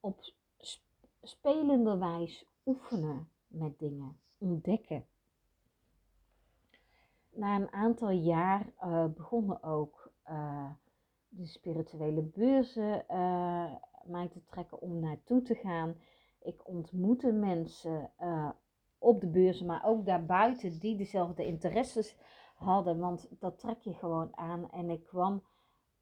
op 0.00 0.20
spelende 1.22 1.98
wijs 1.98 2.46
oefenen 2.66 3.28
met 3.46 3.78
dingen, 3.78 4.18
ontdekken. 4.38 5.06
Na 7.30 7.56
een 7.56 7.72
aantal 7.72 8.10
jaar 8.10 8.72
uh, 8.84 9.06
begonnen 9.06 9.62
ook 9.62 10.12
uh, 10.30 10.70
de 11.28 11.46
spirituele 11.46 12.22
beurzen 12.22 13.04
uh, 13.10 13.72
mij 14.04 14.28
te 14.28 14.44
trekken 14.44 14.80
om 14.80 15.00
naartoe 15.00 15.42
te 15.42 15.54
gaan. 15.54 15.96
Ik 16.38 16.68
ontmoette 16.68 17.32
mensen 17.32 18.10
op 18.98 19.20
de 19.20 19.28
beurzen, 19.28 19.66
maar 19.66 19.84
ook 19.84 20.06
daarbuiten 20.06 20.78
die 20.78 20.96
dezelfde 20.96 21.46
interesses 21.46 22.16
hadden. 22.54 22.98
Want 22.98 23.28
dat 23.38 23.58
trek 23.58 23.80
je 23.80 23.94
gewoon 23.94 24.36
aan. 24.36 24.70
En 24.70 24.90
ik 24.90 25.04
kwam 25.04 25.42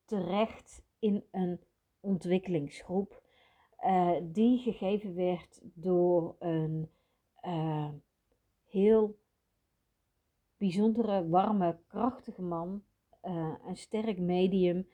terecht 0.04 0.82
in 0.98 1.24
een 1.30 1.60
ontwikkelingsgroep 2.02 3.22
uh, 3.84 4.16
die 4.22 4.58
gegeven 4.58 5.14
werd 5.14 5.60
door 5.62 6.36
een 6.38 6.90
uh, 7.44 7.88
heel 8.68 9.18
bijzondere, 10.56 11.28
warme, 11.28 11.78
krachtige 11.86 12.42
man. 12.42 12.82
Uh, 13.22 13.54
een 13.66 13.76
sterk 13.76 14.18
medium. 14.18 14.88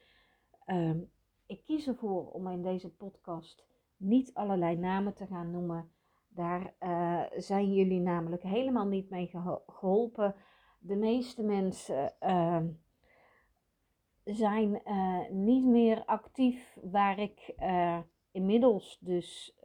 Ehm, 0.64 0.98
ik 1.46 1.64
kies 1.64 1.86
ervoor 1.86 2.30
om 2.30 2.48
in 2.48 2.62
deze 2.62 2.90
podcast 2.90 3.64
niet 3.96 4.34
allerlei 4.34 4.76
namen 4.76 5.14
te 5.14 5.26
gaan 5.26 5.50
noemen. 5.50 5.90
Daar 6.28 6.74
zijn 7.36 7.72
jullie 7.74 8.00
namelijk 8.00 8.42
helemaal 8.42 8.86
niet 8.86 9.10
mee 9.10 9.30
geholpen 9.66 10.34
de 10.78 10.96
meeste 10.96 11.42
mensen 11.42 12.12
uh, 12.22 12.62
zijn 14.34 14.80
uh, 14.84 15.30
niet 15.30 15.64
meer 15.64 16.04
actief 16.04 16.78
waar 16.82 17.18
ik 17.18 17.54
uh, 17.58 17.98
inmiddels 18.30 18.98
dus 19.00 19.58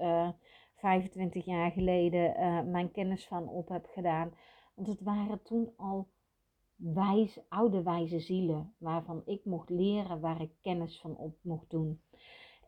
25 0.75 1.45
jaar 1.45 1.71
geleden 1.71 2.31
mijn 2.71 2.91
kennis 2.91 3.27
van 3.27 3.49
op 3.49 3.69
heb 3.69 3.85
gedaan. 3.85 4.33
Want 4.75 4.87
het 4.87 5.01
waren 5.01 5.43
toen 5.43 5.73
al 5.77 6.07
wijs, 6.75 7.39
oude 7.49 7.83
wijze 7.83 8.19
zielen 8.19 8.73
waarvan 8.77 9.21
ik 9.25 9.45
mocht 9.45 9.69
leren, 9.69 10.19
waar 10.19 10.41
ik 10.41 10.51
kennis 10.61 10.99
van 10.99 11.17
op 11.17 11.35
mocht 11.41 11.69
doen. 11.69 12.01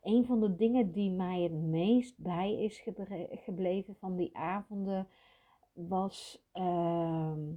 Een 0.04 0.26
van 0.26 0.40
de 0.40 0.56
dingen 0.56 0.92
die 0.92 1.12
mij 1.12 1.42
het 1.42 1.54
meest 1.54 2.18
bij 2.18 2.54
is 2.64 2.84
gebleven 3.30 3.96
van 3.96 4.16
die 4.16 4.38
avonden 4.38 5.08
was 5.74 6.46
ehm, 6.52 7.54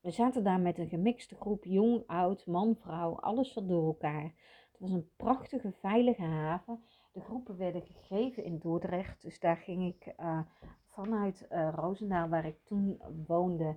we 0.00 0.10
zaten 0.10 0.44
daar 0.44 0.60
met 0.60 0.78
een 0.78 0.88
gemixte 0.88 1.34
groep, 1.34 1.64
jong, 1.64 2.02
oud, 2.06 2.46
man, 2.46 2.76
vrouw, 2.76 3.20
alles 3.20 3.52
zat 3.52 3.68
door 3.68 3.86
elkaar. 3.86 4.22
Het 4.70 4.80
was 4.80 4.90
een 4.90 5.10
prachtige, 5.16 5.72
veilige 5.72 6.22
haven. 6.22 6.84
De 7.12 7.20
groepen 7.20 7.56
werden 7.56 7.82
gegeven 7.82 8.44
in 8.44 8.58
Dordrecht, 8.58 9.22
dus 9.22 9.40
daar 9.40 9.56
ging 9.56 9.94
ik 9.94 10.14
uh, 10.20 10.40
vanuit 10.86 11.46
uh, 11.50 11.72
Roosendaal, 11.74 12.28
waar 12.28 12.46
ik 12.46 12.58
toen 12.64 13.02
woonde. 13.26 13.76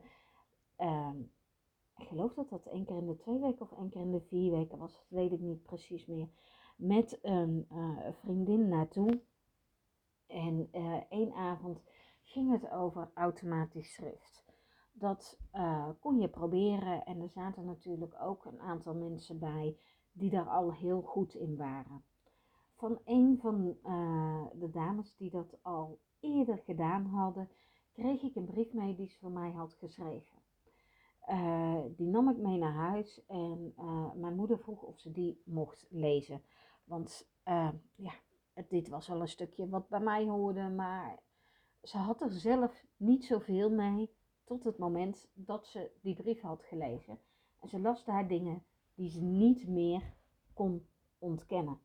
Uh, 0.79 1.09
ik 1.97 2.07
geloof 2.07 2.33
dat 2.33 2.49
dat 2.49 2.65
één 2.65 2.85
keer 2.85 2.97
in 2.97 3.07
de 3.07 3.17
twee 3.17 3.39
weken 3.39 3.61
of 3.61 3.71
één 3.71 3.89
keer 3.89 4.01
in 4.01 4.11
de 4.11 4.21
vier 4.21 4.51
weken 4.51 4.77
was, 4.77 4.93
dat 4.93 5.05
weet 5.09 5.31
ik 5.31 5.39
niet 5.39 5.63
precies 5.63 6.05
meer. 6.05 6.27
Met 6.75 7.19
een 7.21 7.67
uh, 7.71 7.97
vriendin 8.11 8.67
naartoe. 8.67 9.21
En 10.27 10.67
één 11.09 11.33
avond 11.33 11.83
ging 12.23 12.51
het 12.51 12.71
over 12.71 13.11
automatisch 13.13 13.93
schrift. 13.93 14.42
Dat 14.95 15.39
uh, 15.55 15.89
kon 15.99 16.19
je 16.19 16.27
proberen 16.27 17.05
en 17.05 17.21
er 17.21 17.29
zaten 17.29 17.65
natuurlijk 17.65 18.15
ook 18.21 18.45
een 18.45 18.59
aantal 18.59 18.93
mensen 18.93 19.39
bij 19.39 19.77
die 20.11 20.29
daar 20.29 20.49
al 20.49 20.73
heel 20.73 21.01
goed 21.01 21.33
in 21.33 21.55
waren. 21.55 22.03
Van 22.75 22.99
een 23.05 23.37
van 23.41 23.77
uh, 23.85 24.45
de 24.53 24.69
dames 24.69 25.15
die 25.15 25.29
dat 25.29 25.57
al 25.61 25.99
eerder 26.19 26.57
gedaan 26.57 27.05
hadden, 27.05 27.49
kreeg 27.91 28.21
ik 28.21 28.35
een 28.35 28.45
brief 28.45 28.73
mee 28.73 28.95
die 28.95 29.07
ze 29.07 29.17
voor 29.17 29.31
mij 29.31 29.51
had 29.51 29.73
geschreven. 29.73 30.41
Uh, 31.29 31.81
die 31.95 32.07
nam 32.07 32.29
ik 32.29 32.37
mee 32.37 32.57
naar 32.57 32.73
huis 32.73 33.25
en 33.25 33.73
mijn 34.15 34.35
moeder 34.35 34.59
vroeg 34.59 34.81
of 34.81 34.99
ze 34.99 35.11
die 35.11 35.41
mocht 35.45 35.85
lezen. 35.89 36.41
Want 36.83 37.29
ja, 37.95 38.13
dit 38.67 38.89
was 38.89 39.07
wel 39.07 39.21
een 39.21 39.27
stukje 39.27 39.69
wat 39.69 39.87
bij 39.89 39.99
mij 39.99 40.25
hoorde, 40.25 40.69
maar 40.69 41.19
ze 41.81 41.97
had 41.97 42.21
er 42.21 42.31
zelf 42.31 42.85
niet 42.97 43.25
zoveel 43.25 43.69
mee 43.69 44.09
tot 44.43 44.63
het 44.63 44.77
moment 44.77 45.29
dat 45.33 45.67
ze 45.67 45.91
die 46.01 46.15
brief 46.15 46.41
had 46.41 46.63
gelezen. 46.63 47.19
En 47.59 47.69
ze 47.69 47.79
las 47.79 48.05
daar 48.05 48.27
dingen 48.27 48.63
die 48.95 49.09
ze 49.09 49.21
niet 49.21 49.67
meer 49.67 50.13
kon 50.53 50.87
ontkennen. 51.17 51.79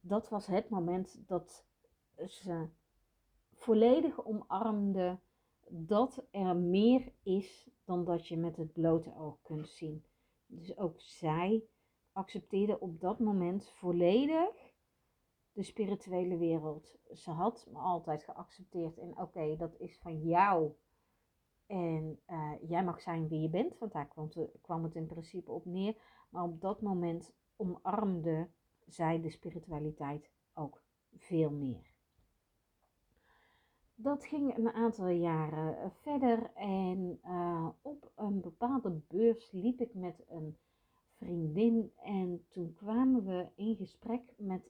Dat 0.00 0.28
was 0.28 0.46
het 0.46 0.68
moment 0.68 1.28
dat 1.28 1.66
ze 2.26 2.68
volledig 3.52 4.24
omarmde 4.24 5.18
dat 5.68 6.26
er 6.30 6.56
meer 6.56 7.12
is 7.22 7.68
dan 7.84 8.04
dat 8.04 8.26
je 8.26 8.36
met 8.36 8.56
het 8.56 8.72
blote 8.72 9.14
oog 9.14 9.42
kunt 9.42 9.68
zien. 9.68 10.04
Dus 10.46 10.76
ook 10.76 11.00
zij 11.00 11.64
accepteerde 12.12 12.80
op 12.80 13.00
dat 13.00 13.18
moment 13.18 13.70
volledig 13.70 14.67
de 15.58 15.64
spirituele 15.64 16.36
wereld. 16.36 16.98
Ze 17.12 17.30
had 17.30 17.68
me 17.72 17.78
altijd 17.78 18.24
geaccepteerd 18.24 18.96
in 18.96 19.18
oké, 19.18 19.56
dat 19.56 19.74
is 19.78 19.98
van 19.98 20.22
jou. 20.22 20.72
En 21.66 22.20
uh, 22.30 22.52
jij 22.68 22.84
mag 22.84 23.00
zijn 23.00 23.28
wie 23.28 23.40
je 23.40 23.48
bent, 23.48 23.78
want 23.78 23.92
daar 23.92 24.08
kwam, 24.08 24.30
kwam 24.60 24.82
het 24.82 24.94
in 24.94 25.06
principe 25.06 25.50
op 25.50 25.64
neer. 25.64 25.96
Maar 26.30 26.42
op 26.42 26.60
dat 26.60 26.80
moment 26.80 27.32
omarmde 27.56 28.48
zij 28.86 29.20
de 29.20 29.30
spiritualiteit 29.30 30.30
ook 30.54 30.82
veel 31.16 31.50
meer. 31.50 31.90
Dat 33.94 34.24
ging 34.24 34.56
een 34.56 34.72
aantal 34.72 35.08
jaren 35.08 35.78
eh, 35.78 35.90
verder 35.90 36.50
en 36.54 37.20
uh, 37.24 37.68
op 37.82 38.12
een 38.14 38.40
bepaalde 38.40 39.00
beurs 39.08 39.52
liep 39.52 39.80
ik 39.80 39.94
met 39.94 40.24
een 40.28 40.56
vriendin. 41.16 41.92
En 41.96 42.44
toen 42.48 42.74
kwamen 42.74 43.24
we 43.24 43.48
in 43.54 43.76
gesprek 43.76 44.22
met 44.36 44.67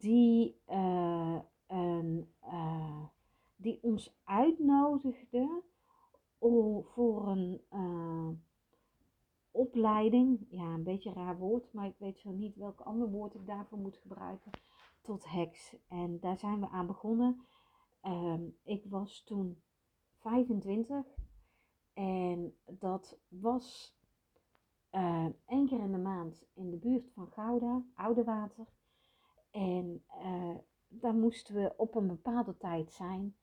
die, 0.00 0.60
uh, 0.68 1.38
een, 1.66 2.32
uh, 2.44 3.04
die 3.56 3.78
ons 3.82 4.16
uitnodigde 4.24 5.62
voor 6.82 7.28
een 7.28 7.60
uh, 7.72 8.28
opleiding. 9.50 10.46
Ja, 10.48 10.74
een 10.74 10.82
beetje 10.82 11.08
een 11.08 11.14
raar 11.14 11.38
woord, 11.38 11.72
maar 11.72 11.86
ik 11.86 11.98
weet 11.98 12.18
zo 12.18 12.30
niet 12.30 12.56
welk 12.56 12.80
ander 12.80 13.10
woord 13.10 13.34
ik 13.34 13.46
daarvoor 13.46 13.78
moet 13.78 13.96
gebruiken. 13.96 14.50
Tot 15.02 15.30
heks. 15.30 15.76
En 15.88 16.20
daar 16.20 16.38
zijn 16.38 16.60
we 16.60 16.68
aan 16.68 16.86
begonnen. 16.86 17.44
Um, 18.02 18.56
ik 18.62 18.84
was 18.88 19.22
toen 19.24 19.62
25 20.18 21.06
en 21.92 22.54
dat 22.64 23.18
was 23.28 23.96
uh, 24.92 25.26
één 25.46 25.66
keer 25.66 25.80
in 25.80 25.92
de 25.92 25.98
maand 25.98 26.44
in 26.54 26.70
de 26.70 26.76
buurt 26.76 27.10
van 27.14 27.26
Gouda, 27.26 27.84
Oudewater. 27.94 28.66
En 29.50 30.04
uh, 30.24 30.54
daar 30.88 31.14
moesten 31.14 31.54
we 31.54 31.74
op 31.76 31.94
een 31.94 32.06
bepaalde 32.06 32.56
tijd 32.56 32.92
zijn. 32.92 33.36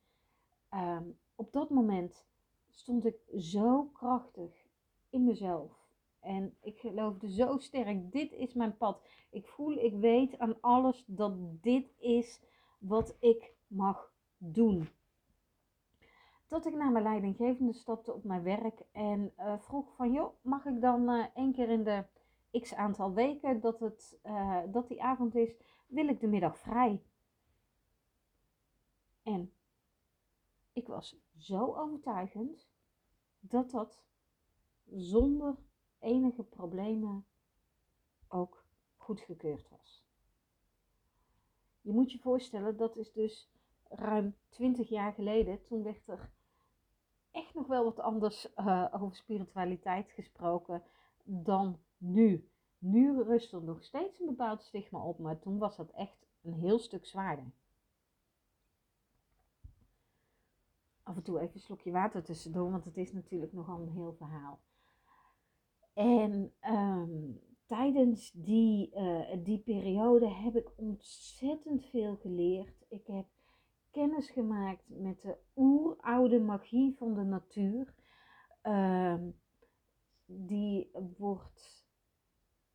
Uh, 0.73 0.99
op 1.35 1.51
dat 1.51 1.69
moment 1.69 2.25
stond 2.69 3.05
ik 3.05 3.15
zo 3.37 3.83
krachtig 3.83 4.65
in 5.09 5.23
mezelf 5.23 5.85
En 6.19 6.57
ik 6.61 6.79
geloofde 6.79 7.31
zo 7.31 7.57
sterk, 7.57 8.11
dit 8.11 8.31
is 8.31 8.53
mijn 8.53 8.77
pad. 8.77 9.01
Ik 9.29 9.47
voel, 9.47 9.71
ik 9.71 9.93
weet 9.93 10.39
aan 10.39 10.61
alles 10.61 11.03
dat 11.07 11.33
dit 11.61 11.93
is 11.97 12.41
wat 12.79 13.15
ik 13.19 13.53
mag 13.67 14.11
doen. 14.37 14.89
Tot 16.47 16.65
ik 16.65 16.75
naar 16.75 16.91
mijn 16.91 17.03
leidinggevende 17.03 17.73
stapte 17.73 18.13
op 18.13 18.23
mijn 18.23 18.43
werk 18.43 18.81
en 18.91 19.33
uh, 19.37 19.59
vroeg 19.59 19.95
van, 19.95 20.11
joh, 20.11 20.33
mag 20.41 20.65
ik 20.65 20.81
dan 20.81 21.09
uh, 21.09 21.25
één 21.33 21.53
keer 21.53 21.69
in 21.69 21.83
de 21.83 22.05
x 22.59 22.75
aantal 22.75 23.13
weken 23.13 23.59
dat, 23.59 23.79
het, 23.79 24.19
dat 24.71 24.87
die 24.87 25.03
avond 25.03 25.35
is, 25.35 25.55
wil 25.87 26.07
ik 26.07 26.19
de 26.19 26.27
middag 26.27 26.57
vrij. 26.57 27.03
En 29.23 29.53
ik 30.73 30.87
was 30.87 31.17
zo 31.37 31.75
overtuigend 31.75 32.67
dat 33.39 33.71
dat 33.71 34.01
zonder 34.85 35.55
enige 35.99 36.43
problemen 36.43 37.25
ook 38.27 38.65
goedgekeurd 38.95 39.69
was. 39.69 40.05
Je 41.81 41.91
moet 41.91 42.11
je 42.11 42.19
voorstellen, 42.19 42.77
dat 42.77 42.97
is 42.97 43.11
dus 43.11 43.49
ruim 43.89 44.35
20 44.49 44.89
jaar 44.89 45.13
geleden. 45.13 45.63
Toen 45.63 45.83
werd 45.83 46.07
er 46.07 46.31
echt 47.31 47.53
nog 47.53 47.67
wel 47.67 47.83
wat 47.83 47.99
anders 47.99 48.47
uh, 48.55 48.87
over 48.91 49.15
spiritualiteit 49.15 50.11
gesproken 50.11 50.83
dan 51.23 51.79
nu. 51.97 52.49
Nu 52.77 53.23
rust 53.23 53.53
er 53.53 53.63
nog 53.63 53.83
steeds 53.83 54.19
een 54.19 54.25
bepaald 54.25 54.61
stigma 54.61 55.03
op, 55.03 55.19
maar 55.19 55.39
toen 55.39 55.57
was 55.57 55.77
dat 55.77 55.91
echt 55.91 56.27
een 56.41 56.53
heel 56.53 56.79
stuk 56.79 57.05
zwaarder. 57.05 57.51
Af 61.03 61.15
en 61.15 61.23
toe 61.23 61.39
even 61.39 61.55
een 61.55 61.61
slokje 61.61 61.91
water 61.91 62.23
tussendoor, 62.23 62.71
want 62.71 62.85
het 62.85 62.97
is 62.97 63.13
natuurlijk 63.13 63.53
nogal 63.53 63.81
een 63.81 63.91
heel 63.91 64.13
verhaal. 64.13 64.59
En 65.93 66.53
um, 66.61 67.41
tijdens 67.65 68.31
die, 68.31 68.95
uh, 68.95 69.43
die 69.43 69.59
periode 69.59 70.29
heb 70.29 70.55
ik 70.55 70.71
ontzettend 70.75 71.85
veel 71.85 72.15
geleerd. 72.15 72.85
Ik 72.87 73.07
heb 73.07 73.25
kennis 73.91 74.29
gemaakt 74.29 74.83
met 74.87 75.21
de 75.21 75.37
oeroude 75.55 76.39
magie 76.39 76.95
van 76.97 77.13
de 77.13 77.23
natuur. 77.23 77.93
Uh, 78.63 79.15
die 80.25 80.91
wordt 81.17 81.76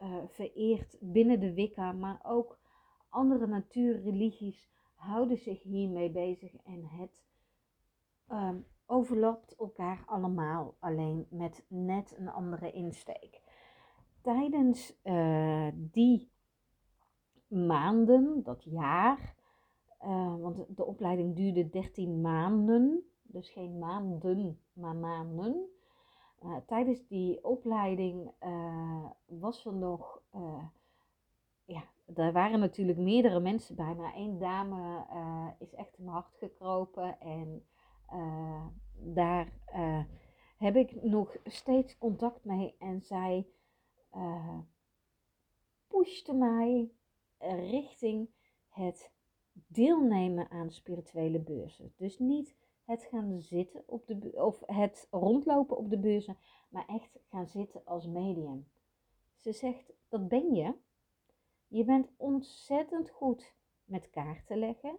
uh, 0.02 0.16
vereerd 0.26 0.96
binnen 1.00 1.40
de 1.40 1.54
Wicca, 1.54 1.92
maar 1.92 2.20
ook 2.22 2.58
andere 3.08 3.46
natuurreligies 3.46 4.70
houden 4.94 5.36
zich 5.36 5.62
hiermee 5.62 6.10
bezig 6.10 6.56
en 6.56 6.84
het 6.84 7.24
uh, 8.28 8.50
overlapt 8.86 9.56
elkaar 9.56 10.02
allemaal, 10.06 10.76
alleen 10.78 11.26
met 11.30 11.64
net 11.68 12.14
een 12.18 12.28
andere 12.28 12.72
insteek. 12.72 13.40
Tijdens 14.20 15.00
uh, 15.04 15.68
die 15.74 16.30
maanden, 17.48 18.42
dat 18.42 18.64
jaar, 18.64 19.34
uh, 20.00 20.36
want 20.36 20.76
de 20.76 20.84
opleiding 20.84 21.36
duurde 21.36 21.68
13 21.68 22.20
maanden, 22.20 23.04
dus 23.22 23.50
geen 23.50 23.78
maanden, 23.78 24.58
maar 24.72 24.96
maanden. 24.96 25.66
Uh, 26.44 26.56
tijdens 26.66 27.06
die 27.06 27.44
opleiding 27.44 28.32
was 29.26 29.64
er 29.66 29.74
nog, 29.74 30.22
ja, 31.64 31.84
er 32.14 32.32
waren 32.32 32.60
natuurlijk 32.60 32.98
meerdere 32.98 33.40
mensen 33.40 33.76
bij, 33.76 33.94
maar 33.94 34.14
één 34.14 34.38
dame 34.38 35.06
is 35.58 35.74
echt 35.74 35.98
in 35.98 36.04
mijn 36.04 36.16
hart 36.16 36.34
gekropen 36.34 37.20
en 37.20 37.66
daar 38.94 39.52
heb 40.56 40.76
ik 40.76 41.02
nog 41.02 41.36
steeds 41.44 41.98
contact 41.98 42.44
mee 42.44 42.76
en 42.78 43.02
zij 43.02 43.46
pushte 45.88 46.34
mij 46.34 46.92
richting 47.70 48.30
het 48.68 49.12
deelnemen 49.52 50.50
aan 50.50 50.70
spirituele 50.70 51.40
beurzen. 51.40 51.94
Dus 51.96 52.18
niet 52.18 52.56
het 52.92 53.04
gaan 53.04 53.40
zitten 53.40 53.82
op 53.86 54.06
de 54.06 54.32
of 54.34 54.62
het 54.66 55.08
rondlopen 55.10 55.76
op 55.76 55.90
de 55.90 55.98
beurzen, 55.98 56.36
maar 56.68 56.86
echt 56.86 57.18
gaan 57.28 57.46
zitten 57.46 57.84
als 57.84 58.06
medium. 58.06 58.66
Ze 59.36 59.52
zegt: 59.52 59.92
dat 60.08 60.28
ben 60.28 60.54
je. 60.54 60.74
Je 61.68 61.84
bent 61.84 62.08
ontzettend 62.16 63.10
goed 63.10 63.54
met 63.84 64.10
kaarten 64.10 64.58
leggen. 64.58 64.98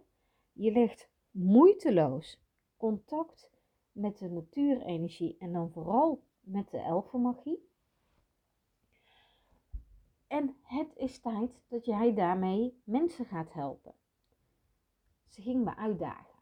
Je 0.52 0.72
legt 0.72 1.10
moeiteloos 1.30 2.42
contact 2.76 3.50
met 3.92 4.18
de 4.18 4.30
natuurenergie 4.30 5.36
en 5.38 5.52
dan 5.52 5.70
vooral 5.70 6.22
met 6.40 6.70
de 6.70 6.78
elfenmagie. 6.78 7.68
En 10.26 10.56
het 10.62 10.96
is 10.96 11.20
tijd 11.20 11.60
dat 11.68 11.84
jij 11.84 12.14
daarmee 12.14 12.80
mensen 12.84 13.24
gaat 13.24 13.52
helpen. 13.52 13.94
Ze 15.28 15.42
ging 15.42 15.64
me 15.64 15.76
uitdagen. 15.76 16.33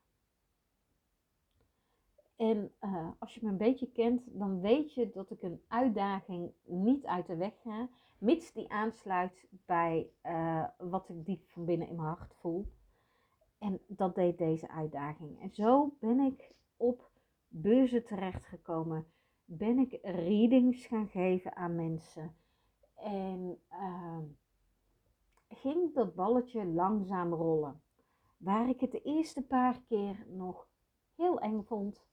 En 2.42 2.72
uh, 2.81 3.09
als 3.18 3.35
je 3.35 3.40
me 3.42 3.50
een 3.50 3.57
beetje 3.57 3.90
kent, 3.90 4.22
dan 4.26 4.61
weet 4.61 4.94
je 4.94 5.11
dat 5.11 5.31
ik 5.31 5.42
een 5.42 5.62
uitdaging 5.68 6.52
niet 6.64 7.07
uit 7.07 7.26
de 7.26 7.37
weg 7.37 7.61
ga, 7.61 7.88
mits 8.18 8.52
die 8.52 8.70
aansluit 8.70 9.46
bij 9.66 10.11
uh, 10.26 10.64
wat 10.78 11.09
ik 11.09 11.24
diep 11.24 11.44
van 11.48 11.64
binnen 11.64 11.88
in 11.88 11.96
mijn 11.96 12.09
hart 12.09 12.35
voel. 12.35 12.66
En 13.59 13.81
dat 13.87 14.14
deed 14.14 14.38
deze 14.38 14.68
uitdaging. 14.68 15.40
En 15.40 15.50
zo 15.50 15.94
ben 16.00 16.20
ik 16.20 16.52
op 16.76 17.11
beurzen 17.48 18.05
terechtgekomen. 18.05 19.07
Ben 19.44 19.78
ik 19.78 19.98
readings 20.02 20.87
gaan 20.87 21.09
geven 21.09 21.57
aan 21.57 21.74
mensen. 21.74 22.35
En 22.94 23.59
uh, 23.70 24.18
ging 25.48 25.94
dat 25.94 26.14
balletje 26.14 26.64
langzaam 26.64 27.33
rollen. 27.33 27.83
Waar 28.37 28.68
ik 28.68 28.81
het 28.81 28.90
de 28.90 29.02
eerste 29.02 29.42
paar 29.42 29.81
keer 29.88 30.26
nog 30.28 30.68
heel 31.14 31.40
eng 31.40 31.62
vond, 31.62 32.11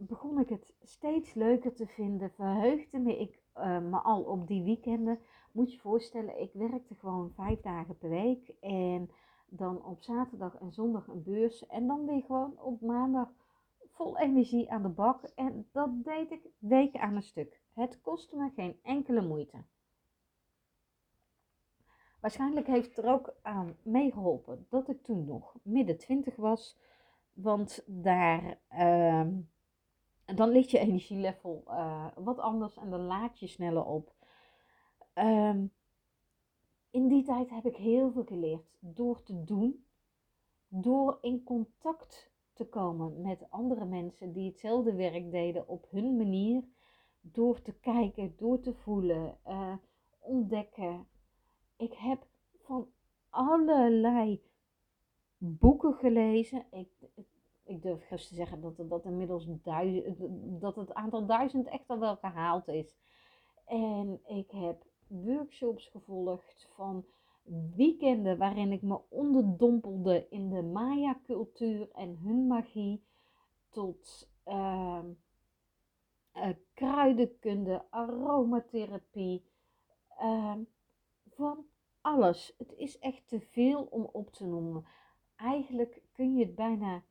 begon 0.00 0.38
ik 0.38 0.48
het 0.48 0.74
steeds 0.82 1.34
leuker 1.34 1.74
te 1.74 1.86
vinden. 1.86 2.30
Verheugde 2.30 2.98
me 2.98 3.18
ik 3.18 3.40
uh, 3.56 3.78
me 3.78 3.98
al 3.98 4.22
op 4.22 4.46
die 4.46 4.62
weekenden. 4.62 5.18
Moet 5.52 5.72
je 5.72 5.78
voorstellen, 5.78 6.40
ik 6.40 6.52
werkte 6.52 6.94
gewoon 6.94 7.32
vijf 7.34 7.60
dagen 7.60 7.98
per 7.98 8.08
week. 8.08 8.52
En 8.60 9.10
dan 9.48 9.84
op 9.84 10.02
zaterdag 10.02 10.54
en 10.54 10.72
zondag 10.72 11.06
een 11.06 11.22
beurs. 11.22 11.66
En 11.66 11.86
dan 11.86 12.06
weer 12.06 12.22
gewoon 12.22 12.60
op 12.60 12.80
maandag 12.80 13.32
vol 13.90 14.18
energie 14.18 14.70
aan 14.70 14.82
de 14.82 14.88
bak. 14.88 15.22
En 15.22 15.68
dat 15.72 16.04
deed 16.04 16.30
ik 16.30 16.48
weken 16.58 17.00
aan 17.00 17.16
een 17.16 17.22
stuk. 17.22 17.60
Het 17.72 18.00
kostte 18.00 18.36
me 18.36 18.50
geen 18.54 18.78
enkele 18.82 19.22
moeite. 19.22 19.64
Waarschijnlijk 22.20 22.66
heeft 22.66 22.98
er 22.98 23.04
ook 23.04 23.34
aan 23.42 23.76
meegeholpen 23.82 24.66
dat 24.68 24.88
ik 24.88 25.02
toen 25.02 25.24
nog 25.24 25.56
midden 25.62 25.98
twintig 25.98 26.36
was. 26.36 26.78
Want 27.32 27.84
daar, 27.86 28.58
uh, 28.72 29.26
dan 30.34 30.48
ligt 30.48 30.70
je 30.70 30.78
energielevel 30.78 31.64
uh, 31.66 32.06
wat 32.14 32.38
anders 32.38 32.76
en 32.76 32.90
dan 32.90 33.00
laat 33.00 33.38
je 33.38 33.46
sneller 33.46 33.84
op. 33.84 34.14
Uh, 35.14 35.54
in 36.90 37.08
die 37.08 37.22
tijd 37.24 37.50
heb 37.50 37.66
ik 37.66 37.76
heel 37.76 38.10
veel 38.10 38.24
geleerd 38.24 38.76
door 38.78 39.22
te 39.22 39.44
doen, 39.44 39.84
door 40.68 41.18
in 41.20 41.42
contact 41.42 42.30
te 42.52 42.68
komen 42.68 43.20
met 43.20 43.50
andere 43.50 43.84
mensen 43.84 44.32
die 44.32 44.48
hetzelfde 44.48 44.94
werk 44.94 45.30
deden 45.30 45.68
op 45.68 45.86
hun 45.90 46.16
manier, 46.16 46.68
door 47.20 47.62
te 47.62 47.72
kijken, 47.72 48.34
door 48.36 48.60
te 48.60 48.74
voelen, 48.74 49.38
uh, 49.46 49.74
ontdekken. 50.18 51.06
Ik 51.76 51.92
heb 51.92 52.26
van 52.62 52.88
allerlei 53.28 54.42
boeken 55.38 55.94
gelezen. 55.94 56.66
Ik 56.70 56.88
durf 57.78 58.06
gerust 58.06 58.28
te 58.28 58.34
zeggen 58.34 58.60
dat, 58.60 58.88
dat 58.88 59.04
inmiddels 59.04 59.46
duizend, 59.62 60.16
dat 60.60 60.76
het 60.76 60.94
aantal 60.94 61.26
duizend 61.26 61.66
echt 61.66 61.88
al 61.88 61.98
wel 61.98 62.16
gehaald 62.16 62.68
is. 62.68 62.96
En 63.66 64.20
ik 64.24 64.50
heb 64.50 64.84
workshops 65.06 65.86
gevolgd, 65.86 66.68
van 66.74 67.04
weekenden 67.76 68.38
waarin 68.38 68.72
ik 68.72 68.82
me 68.82 69.00
onderdompelde 69.08 70.26
in 70.30 70.50
de 70.50 70.62
Maya-cultuur 70.62 71.90
en 71.92 72.16
hun 72.16 72.46
magie, 72.46 73.04
tot 73.68 74.30
uh, 74.46 75.04
uh, 76.34 76.48
kruidenkunde, 76.74 77.84
aromatherapie, 77.90 79.44
uh, 80.22 80.56
van 81.30 81.66
alles. 82.00 82.54
Het 82.58 82.74
is 82.76 82.98
echt 82.98 83.28
te 83.28 83.40
veel 83.40 83.82
om 83.82 84.08
op 84.12 84.32
te 84.32 84.46
noemen. 84.46 84.84
Eigenlijk 85.36 86.02
kun 86.12 86.36
je 86.36 86.44
het 86.44 86.54
bijna 86.54 87.02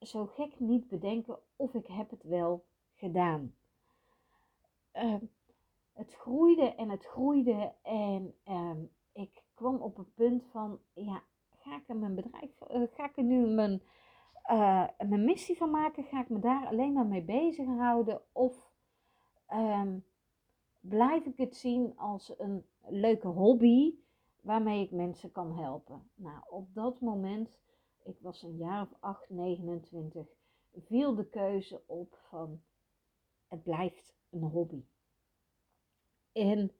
zo 0.00 0.26
gek 0.26 0.60
niet 0.60 0.88
bedenken 0.88 1.38
of 1.56 1.74
ik 1.74 1.86
heb 1.86 2.10
het 2.10 2.22
wel 2.22 2.64
gedaan. 2.94 3.54
Uh, 4.94 5.14
het 5.92 6.14
groeide 6.14 6.74
en 6.74 6.90
het 6.90 7.04
groeide. 7.04 7.72
En 7.82 8.34
um, 8.48 8.90
ik 9.12 9.42
kwam 9.54 9.76
op 9.76 9.98
een 9.98 10.12
punt 10.14 10.44
van, 10.44 10.78
ja, 10.92 11.22
ga 11.50 11.76
ik 11.76 11.88
er 11.88 11.96
mijn 11.96 12.14
bedrijf, 12.14 12.50
uh, 12.70 12.82
ga 12.90 13.04
ik 13.04 13.16
er 13.16 13.24
nu 13.24 13.46
mijn, 13.46 13.82
uh, 14.50 14.88
mijn 14.98 15.24
missie 15.24 15.56
van 15.56 15.70
maken? 15.70 16.04
Ga 16.04 16.20
ik 16.20 16.28
me 16.28 16.38
daar 16.38 16.66
alleen 16.66 16.92
maar 16.92 17.06
mee 17.06 17.22
bezighouden? 17.22 18.20
Of 18.32 18.70
um, 19.52 20.04
blijf 20.80 21.24
ik 21.24 21.36
het 21.36 21.56
zien 21.56 21.98
als 21.98 22.34
een 22.38 22.64
leuke 22.80 23.28
hobby 23.28 23.94
waarmee 24.40 24.82
ik 24.82 24.90
mensen 24.90 25.32
kan 25.32 25.58
helpen. 25.58 26.10
Nou, 26.14 26.40
op 26.48 26.74
dat 26.74 27.00
moment, 27.00 27.58
ik 28.02 28.16
was 28.20 28.42
een 28.42 28.56
jaar 28.56 28.82
of 28.82 28.96
8, 29.00 29.30
29, 29.30 30.26
viel 30.74 31.14
de 31.14 31.28
keuze 31.28 31.82
op 31.86 32.18
van 32.28 32.62
het 33.48 33.62
blijft 33.62 34.14
een 34.30 34.42
hobby. 34.42 34.84
En 36.32 36.72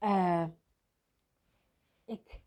uh, 0.00 0.46
ik 2.04 2.40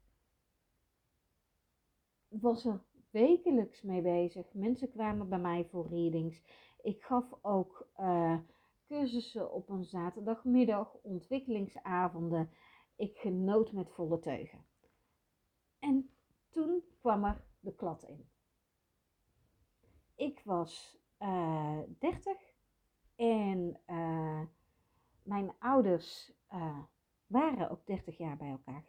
was 2.27 2.65
er 2.65 2.83
wekelijks 3.09 3.81
mee 3.81 4.01
bezig. 4.01 4.53
Mensen 4.53 4.91
kwamen 4.91 5.29
bij 5.29 5.39
mij 5.39 5.65
voor 5.65 5.87
readings. 5.87 6.41
Ik 6.81 7.01
gaf 7.03 7.25
ook 7.41 7.87
uh, 7.99 8.37
cursussen 8.87 9.51
op 9.51 9.69
een 9.69 9.83
zaterdagmiddag, 9.83 10.93
ontwikkelingsavonden. 11.01 12.49
Ik 12.95 13.17
genoot 13.17 13.71
met 13.71 13.91
volle 13.91 14.19
teugen. 14.19 14.65
En 15.79 16.09
toen 16.49 16.83
kwam 16.99 17.23
er 17.23 17.43
de 17.61 17.75
klad 17.75 18.03
in. 18.03 18.29
Ik 20.15 20.41
was 20.43 20.99
uh, 21.19 21.77
eh, 21.77 21.89
30 21.99 22.37
en 23.15 23.79
uh, 23.87 24.41
mijn 25.23 25.51
ouders 25.59 26.33
uh, 26.53 26.79
waren 27.27 27.69
ook 27.69 27.85
30 27.85 28.17
jaar 28.17 28.37
bij 28.37 28.49
elkaar. 28.49 28.83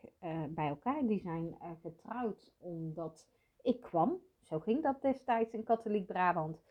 bij 0.50 0.68
elkaar. 0.68 1.06
Die 1.06 1.20
zijn 1.20 1.56
getrouwd 1.80 2.52
omdat 2.58 3.28
ik 3.62 3.80
kwam. 3.80 4.20
Zo 4.42 4.60
ging 4.60 4.82
dat 4.82 5.02
destijds 5.02 5.52
in 5.52 5.64
katholiek 5.64 6.06
Brabant. 6.06 6.62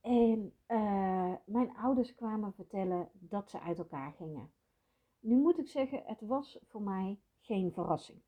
En 0.00 0.54
mijn 1.44 1.76
ouders 1.76 2.14
kwamen 2.14 2.52
vertellen 2.52 3.10
dat 3.12 3.50
ze 3.50 3.60
uit 3.60 3.78
elkaar 3.78 4.12
gingen. 4.12 4.52
Nu 5.20 5.36
moet 5.36 5.58
ik 5.58 5.68
zeggen, 5.68 6.02
het 6.04 6.20
was 6.20 6.58
voor 6.68 6.82
mij 6.82 7.20
geen 7.40 7.72
verrassing. 7.72 8.22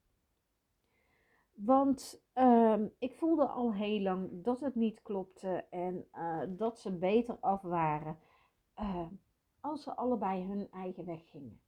Want 1.52 2.22
uh, 2.34 2.80
ik 2.98 3.14
voelde 3.14 3.46
al 3.46 3.72
heel 3.74 4.00
lang 4.00 4.42
dat 4.44 4.60
het 4.60 4.74
niet 4.74 5.02
klopte 5.02 5.64
en 5.70 6.06
uh, 6.14 6.40
dat 6.48 6.78
ze 6.78 6.92
beter 6.92 7.36
af 7.40 7.62
waren 7.62 8.18
uh, 8.78 9.06
als 9.60 9.82
ze 9.82 9.96
allebei 9.96 10.44
hun 10.44 10.68
eigen 10.70 11.04
weg 11.04 11.30
gingen. 11.30 11.60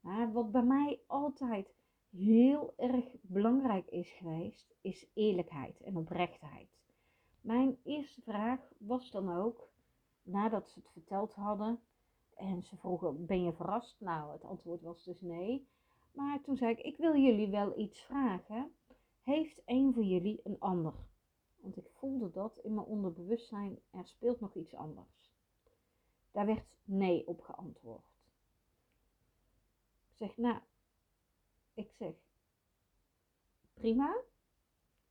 Maar 0.00 0.32
wat 0.32 0.52
bij 0.52 0.62
mij 0.62 1.00
altijd 1.06 1.74
heel 2.10 2.74
erg 2.76 3.04
belangrijk 3.20 3.86
is 3.86 4.10
geweest, 4.10 4.74
is 4.80 5.06
eerlijkheid 5.14 5.80
en 5.80 5.96
oprechtheid. 5.96 6.68
Mijn 7.40 7.78
eerste 7.82 8.20
vraag 8.20 8.60
was 8.78 9.10
dan 9.10 9.36
ook, 9.36 9.68
nadat 10.22 10.68
ze 10.68 10.78
het 10.78 10.90
verteld 10.90 11.34
hadden, 11.34 11.80
en 12.40 12.62
ze 12.62 12.76
vroegen: 12.76 13.26
Ben 13.26 13.42
je 13.42 13.52
verrast? 13.52 14.00
Nou, 14.00 14.32
het 14.32 14.44
antwoord 14.44 14.82
was 14.82 15.04
dus 15.04 15.20
nee. 15.20 15.68
Maar 16.12 16.40
toen 16.40 16.56
zei 16.56 16.70
ik: 16.70 16.80
Ik 16.80 16.96
wil 16.96 17.16
jullie 17.16 17.48
wel 17.48 17.78
iets 17.78 18.00
vragen. 18.00 18.72
Heeft 19.30 19.62
een 19.64 19.92
van 19.92 20.08
jullie 20.08 20.40
een 20.44 20.58
ander? 20.58 20.94
Want 21.56 21.76
ik 21.76 21.88
voelde 21.90 22.30
dat 22.30 22.58
in 22.58 22.74
mijn 22.74 22.86
onderbewustzijn, 22.86 23.78
er 23.90 24.06
speelt 24.06 24.40
nog 24.40 24.54
iets 24.54 24.74
anders. 24.74 25.32
Daar 26.30 26.46
werd 26.46 26.66
nee 26.84 27.26
op 27.26 27.40
geantwoord. 27.40 28.04
Ik 30.10 30.16
zeg: 30.16 30.36
Nou, 30.36 30.58
ik 31.74 31.90
zeg: 31.92 32.14
Prima. 33.74 34.16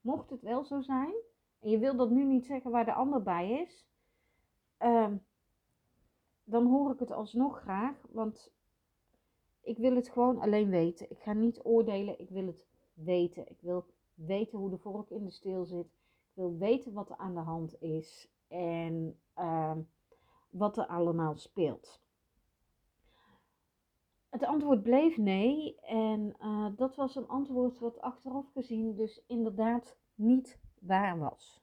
Mocht 0.02 0.30
het 0.30 0.42
wel 0.42 0.64
zo 0.64 0.82
zijn, 0.82 1.14
en 1.60 1.70
je 1.70 1.80
wil 1.80 1.96
dat 1.96 2.10
nu 2.10 2.24
niet 2.24 2.46
zeggen 2.46 2.72
waar 2.72 2.86
de 2.86 2.94
ander 2.94 3.24
bij 3.24 3.62
is, 3.62 3.88
uh, 4.80 5.14
dan 6.44 6.68
hoor 6.68 6.92
ik 6.92 7.00
het 7.00 7.12
alsnog 7.12 7.60
graag, 7.60 8.06
want 8.10 8.52
ik 9.62 9.78
wil 9.78 9.96
het 9.96 10.10
gewoon 10.10 10.40
alleen 10.40 10.70
weten. 10.70 11.12
Ik 11.12 11.20
ga 11.20 11.34
niet 11.34 11.64
oordelen, 11.64 12.20
ik 12.20 12.30
wil 12.30 12.46
het 12.46 12.68
weten. 12.94 13.50
Ik 13.50 13.62
wil 13.62 13.86
weten 14.26 14.60
hoe 14.60 14.70
de 14.70 14.78
vork 14.78 15.10
in 15.10 15.24
de 15.24 15.32
steel 15.32 15.66
zit. 15.66 15.86
Ik 15.86 16.34
wil 16.34 16.58
weten 16.58 16.94
wat 16.94 17.10
er 17.10 17.18
aan 17.18 17.34
de 17.34 17.40
hand 17.40 17.82
is 17.82 18.30
en 18.48 19.20
uh, 19.38 19.78
wat 20.50 20.78
er 20.78 20.86
allemaal 20.86 21.36
speelt. 21.36 22.02
Het 24.30 24.44
antwoord 24.44 24.84
bleef 24.84 25.18
nee 25.18 25.80
en 25.80 26.36
uh, 26.42 26.68
dat 26.76 26.96
was 26.96 27.16
een 27.16 27.28
antwoord 27.28 27.80
wat 27.80 28.02
achteraf 28.02 28.52
gezien 28.52 28.96
dus 28.96 29.24
inderdaad 29.28 29.98
niet 30.16 30.60
waar 30.80 31.18
was. 31.20 31.62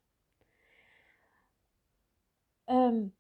Um, 2.67 3.15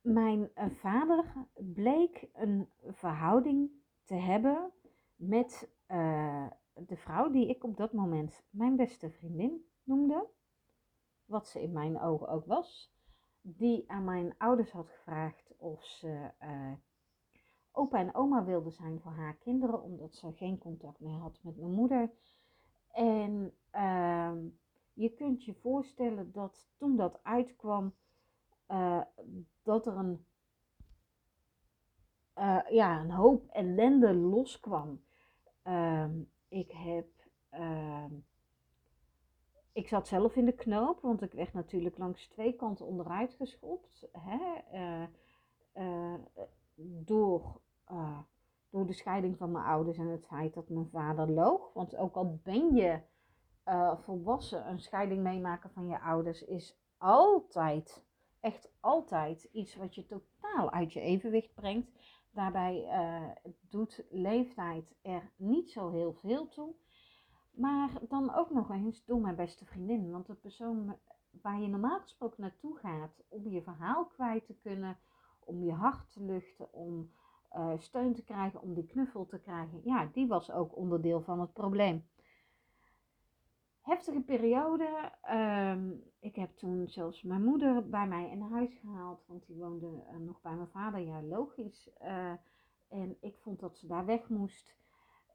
mijn 0.00 0.50
eh, 0.54 0.70
vader 0.70 1.32
bleek 1.54 2.28
een 2.32 2.68
verhouding 2.86 3.70
te 4.04 4.14
hebben 4.14 4.72
met 5.16 5.70
uh, 5.88 6.46
de 6.74 6.96
vrouw 6.96 7.30
die 7.30 7.48
ik 7.48 7.64
op 7.64 7.76
dat 7.76 7.92
moment 7.92 8.44
mijn 8.50 8.76
beste 8.76 9.10
vriendin 9.10 9.66
noemde. 9.82 10.26
Wat 11.24 11.48
ze 11.48 11.62
in 11.62 11.72
mijn 11.72 12.00
ogen 12.00 12.28
ook 12.28 12.46
was. 12.46 12.92
Die 13.40 13.90
aan 13.90 14.04
mijn 14.04 14.34
ouders 14.38 14.70
had 14.70 14.88
gevraagd 14.88 15.54
of 15.56 15.84
ze 15.84 16.30
uh, 16.42 16.72
opa 17.72 17.98
en 17.98 18.14
oma 18.14 18.44
wilde 18.44 18.70
zijn 18.70 19.00
voor 19.00 19.12
haar 19.12 19.36
kinderen, 19.36 19.82
omdat 19.82 20.14
ze 20.14 20.32
geen 20.32 20.58
contact 20.58 21.00
meer 21.00 21.18
had 21.18 21.38
met 21.42 21.56
mijn 21.58 21.72
moeder. 21.72 22.10
En 22.90 23.54
uh, 23.74 24.32
je 24.92 25.14
kunt 25.14 25.44
je 25.44 25.54
voorstellen 25.54 26.32
dat 26.32 26.68
toen 26.76 26.96
dat 26.96 27.18
uitkwam, 27.22 27.94
uh, 28.68 29.02
dat 29.62 29.86
er 29.86 29.96
een, 29.96 30.26
uh, 32.38 32.60
ja, 32.70 33.00
een 33.00 33.10
hoop 33.10 33.46
ellende 33.48 34.14
loskwam. 34.14 35.00
Ik 36.52 36.70
heb. 36.70 37.06
Ehm, 37.50 38.10
ik 39.72 39.88
zat 39.88 40.08
zelf 40.08 40.36
in 40.36 40.44
de 40.44 40.54
knoop, 40.54 41.00
want 41.00 41.22
ik 41.22 41.32
werd 41.32 41.52
natuurlijk 41.52 41.98
langs 41.98 42.28
twee 42.28 42.52
kanten 42.52 42.86
onderuit 42.86 43.34
geschopt. 43.34 44.08
Hè? 44.12 44.38
Eh, 44.72 46.14
door, 47.04 47.60
door 48.70 48.86
de 48.86 48.92
scheiding 48.92 49.36
van 49.36 49.50
mijn 49.50 49.64
ouders 49.64 49.98
en 49.98 50.06
het 50.06 50.26
feit 50.26 50.54
dat 50.54 50.68
mijn 50.68 50.88
vader 50.88 51.30
loog. 51.30 51.72
Want 51.72 51.96
ook 51.96 52.14
al 52.14 52.40
ben 52.42 52.74
je 52.74 53.00
volwassen, 54.02 54.68
een 54.68 54.80
scheiding 54.80 55.22
meemaken 55.22 55.70
van 55.70 55.86
je 55.86 56.00
ouders 56.00 56.44
is 56.44 56.78
altijd 56.98 58.04
echt 58.42 58.72
altijd 58.80 59.48
iets 59.52 59.74
wat 59.76 59.94
je 59.94 60.06
totaal 60.06 60.70
uit 60.70 60.92
je 60.92 61.00
evenwicht 61.00 61.54
brengt. 61.54 61.90
Daarbij 62.32 62.84
uh, 62.84 63.52
doet 63.68 64.04
leeftijd 64.10 64.94
er 65.02 65.30
niet 65.36 65.70
zo 65.70 65.90
heel 65.90 66.12
veel 66.12 66.48
toe. 66.48 66.74
Maar 67.52 67.90
dan 68.08 68.34
ook 68.34 68.50
nog 68.50 68.70
eens 68.70 69.04
door 69.04 69.20
mijn 69.20 69.36
beste 69.36 69.64
vriendin. 69.64 70.10
Want 70.10 70.26
de 70.26 70.34
persoon 70.34 70.96
waar 71.42 71.60
je 71.60 71.68
normaal 71.68 72.00
gesproken 72.00 72.40
naartoe 72.40 72.76
gaat 72.76 73.22
om 73.28 73.48
je 73.48 73.62
verhaal 73.62 74.06
kwijt 74.06 74.46
te 74.46 74.54
kunnen, 74.54 74.98
om 75.44 75.64
je 75.64 75.72
hart 75.72 76.12
te 76.12 76.22
luchten, 76.22 76.72
om 76.72 77.10
uh, 77.56 77.72
steun 77.78 78.14
te 78.14 78.24
krijgen, 78.24 78.62
om 78.62 78.74
die 78.74 78.86
knuffel 78.86 79.26
te 79.26 79.38
krijgen, 79.38 79.80
ja, 79.84 80.08
die 80.12 80.26
was 80.26 80.50
ook 80.50 80.76
onderdeel 80.76 81.22
van 81.22 81.40
het 81.40 81.52
probleem 81.52 82.04
heftige 83.82 84.20
periode. 84.20 85.12
Ehm, 85.22 85.90
ik 86.18 86.36
heb 86.36 86.56
toen 86.56 86.88
zelfs 86.88 87.22
mijn 87.22 87.44
moeder 87.44 87.88
bij 87.88 88.06
mij 88.06 88.30
in 88.30 88.40
huis 88.40 88.74
gehaald, 88.80 89.24
want 89.26 89.46
die 89.46 89.56
woonde 89.56 89.86
uh, 89.86 90.16
nog 90.18 90.40
bij 90.40 90.54
mijn 90.54 90.68
vader, 90.68 91.00
ja 91.00 91.22
logisch. 91.22 91.90
Uh, 92.02 92.32
en 92.88 93.16
ik 93.20 93.36
vond 93.38 93.60
dat 93.60 93.76
ze 93.76 93.86
daar 93.86 94.06
weg 94.06 94.28
moest. 94.28 94.76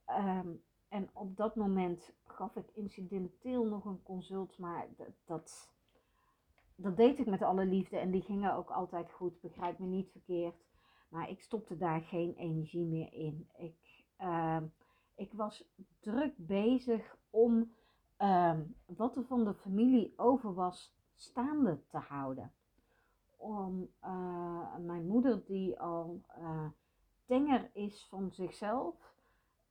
Um, 0.08 0.64
en 0.88 1.10
op 1.14 1.38
dat 1.38 1.56
moment 1.56 2.14
gaf 2.24 2.56
ik 2.56 2.72
incidenteel 2.74 3.66
nog 3.66 3.86
een 3.86 4.04
consult, 4.04 4.58
maar 4.58 4.88
dat, 5.26 5.72
dat 6.76 6.98
deed 6.98 7.20
ik 7.20 7.26
met 7.26 7.42
alle 7.42 7.66
liefde 7.66 7.98
en 7.98 8.12
die 8.12 8.22
gingen 8.22 8.56
ook 8.56 8.70
altijd 8.70 9.12
goed, 9.12 9.42
begrijp 9.42 9.80
me 9.80 9.86
niet 9.86 10.12
verkeerd. 10.12 10.66
Maar 11.10 11.30
ik 11.30 11.42
stopte 11.42 11.78
daar 11.78 12.02
geen 12.02 12.34
energie 12.36 12.86
meer 12.86 13.14
in. 13.14 13.50
Ik, 13.58 14.06
uh, 14.22 14.62
ik 15.16 15.34
was 15.34 15.64
druk 16.00 16.34
bezig 16.38 17.18
om 17.30 17.76
um, 18.18 18.76
wat 18.86 19.16
er 19.16 19.26
van 19.26 19.44
de 19.44 19.54
familie 19.54 20.14
over 20.16 20.54
was 20.54 20.96
staande 21.16 21.80
te 21.88 21.98
houden. 21.98 22.52
Om 23.36 23.90
uh, 24.04 24.76
mijn 24.78 25.08
moeder, 25.08 25.46
die 25.46 25.80
al 25.80 26.22
uh, 26.38 26.68
tenger 27.26 27.70
is 27.74 28.08
van 28.10 28.32
zichzelf, 28.32 29.14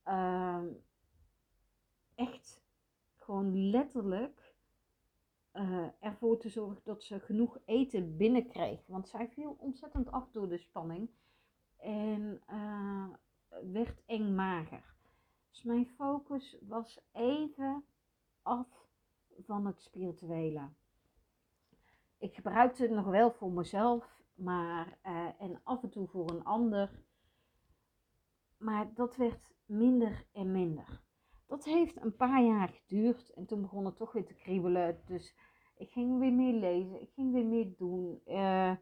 uh, 0.08 0.62
echt 2.14 2.62
gewoon 3.16 3.70
letterlijk 3.70 4.54
uh, 5.52 5.86
ervoor 6.00 6.38
te 6.38 6.48
zorgen 6.48 6.80
dat 6.84 7.02
ze 7.02 7.20
genoeg 7.20 7.58
eten 7.64 8.16
binnenkreeg. 8.16 8.86
Want 8.86 9.08
zij 9.08 9.28
viel 9.28 9.56
ontzettend 9.58 10.10
af 10.10 10.30
door 10.30 10.48
de 10.48 10.58
spanning 10.58 11.10
en 11.76 12.42
werd 13.72 14.02
eng 14.06 14.34
mager. 14.34 14.94
Dus 15.50 15.62
mijn 15.62 15.86
focus 15.86 16.58
was 16.60 17.00
even 17.12 17.84
af 18.46 18.88
van 19.38 19.66
het 19.66 19.80
spirituele. 19.80 20.68
Ik 22.18 22.34
gebruikte 22.34 22.82
het 22.82 22.90
nog 22.90 23.06
wel 23.06 23.32
voor 23.32 23.50
mezelf, 23.50 24.22
maar 24.34 24.98
uh, 25.06 25.28
en 25.38 25.60
af 25.64 25.82
en 25.82 25.90
toe 25.90 26.06
voor 26.08 26.30
een 26.30 26.44
ander. 26.44 27.04
maar 28.56 28.94
dat 28.94 29.16
werd 29.16 29.54
minder 29.66 30.26
en 30.32 30.52
minder. 30.52 31.02
Dat 31.46 31.64
heeft 31.64 32.02
een 32.02 32.16
paar 32.16 32.42
jaar 32.42 32.68
geduurd 32.68 33.30
en 33.30 33.46
toen 33.46 33.62
begon 33.62 33.84
het 33.84 33.96
toch 33.96 34.12
weer 34.12 34.26
te 34.26 34.34
kriebelen. 34.34 35.00
Dus 35.06 35.36
ik 35.76 35.90
ging 35.90 36.18
weer 36.18 36.32
meer 36.32 36.54
lezen, 36.54 37.00
ik 37.00 37.10
ging 37.12 37.32
weer 37.32 37.46
meer 37.46 37.76
doen. 37.76 38.20
Uh, 38.26 38.72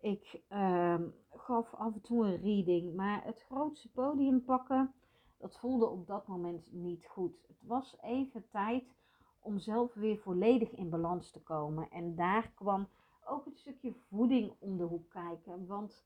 ik 0.00 0.42
uh, 0.50 1.00
gaf 1.30 1.74
af 1.74 1.94
en 1.94 2.00
toe 2.00 2.24
een 2.26 2.40
reading, 2.40 2.94
maar 2.94 3.24
het 3.24 3.42
grootste 3.42 3.90
podium 3.90 4.44
pakken, 4.44 4.94
dat 5.42 5.58
voelde 5.58 5.86
op 5.86 6.06
dat 6.06 6.26
moment 6.26 6.72
niet 6.72 7.06
goed. 7.06 7.44
Het 7.46 7.62
was 7.62 7.96
even 8.00 8.48
tijd 8.48 8.94
om 9.40 9.58
zelf 9.58 9.94
weer 9.94 10.18
volledig 10.18 10.70
in 10.70 10.90
balans 10.90 11.30
te 11.30 11.42
komen. 11.42 11.90
En 11.90 12.14
daar 12.14 12.50
kwam 12.54 12.88
ook 13.24 13.44
het 13.44 13.58
stukje 13.58 13.94
voeding 14.08 14.54
om 14.58 14.76
de 14.76 14.82
hoek 14.82 15.10
kijken. 15.10 15.66
Want 15.66 16.04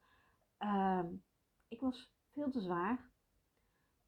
uh, 0.59 1.03
ik 1.69 1.81
was 1.81 2.13
veel 2.33 2.51
te 2.51 2.61
zwaar. 2.61 3.11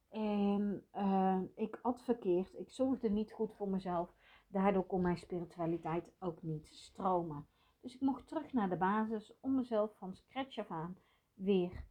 En 0.08 0.86
uh, 0.94 1.40
ik 1.54 1.78
at 1.82 2.02
verkeerd. 2.02 2.58
Ik 2.58 2.70
zorgde 2.70 3.10
niet 3.10 3.32
goed 3.32 3.54
voor 3.54 3.68
mezelf. 3.68 4.14
Daardoor 4.46 4.86
kon 4.86 5.00
mijn 5.00 5.18
spiritualiteit 5.18 6.12
ook 6.18 6.42
niet 6.42 6.66
stromen. 6.66 7.46
Dus 7.80 7.94
ik 7.94 8.00
mocht 8.00 8.28
terug 8.28 8.52
naar 8.52 8.68
de 8.68 8.76
basis 8.76 9.32
om 9.40 9.54
mezelf 9.54 9.96
van 9.96 10.14
scratch 10.14 10.58
af 10.58 10.70
aan 10.70 10.96
weer, 11.34 11.84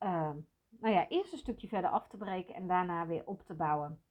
uh, 0.00 0.30
nou 0.80 0.94
ja, 0.94 1.08
eerst 1.08 1.32
een 1.32 1.38
stukje 1.38 1.68
verder 1.68 1.90
af 1.90 2.08
te 2.08 2.16
breken 2.16 2.54
en 2.54 2.66
daarna 2.66 3.06
weer 3.06 3.26
op 3.26 3.42
te 3.42 3.54
bouwen. 3.54 4.02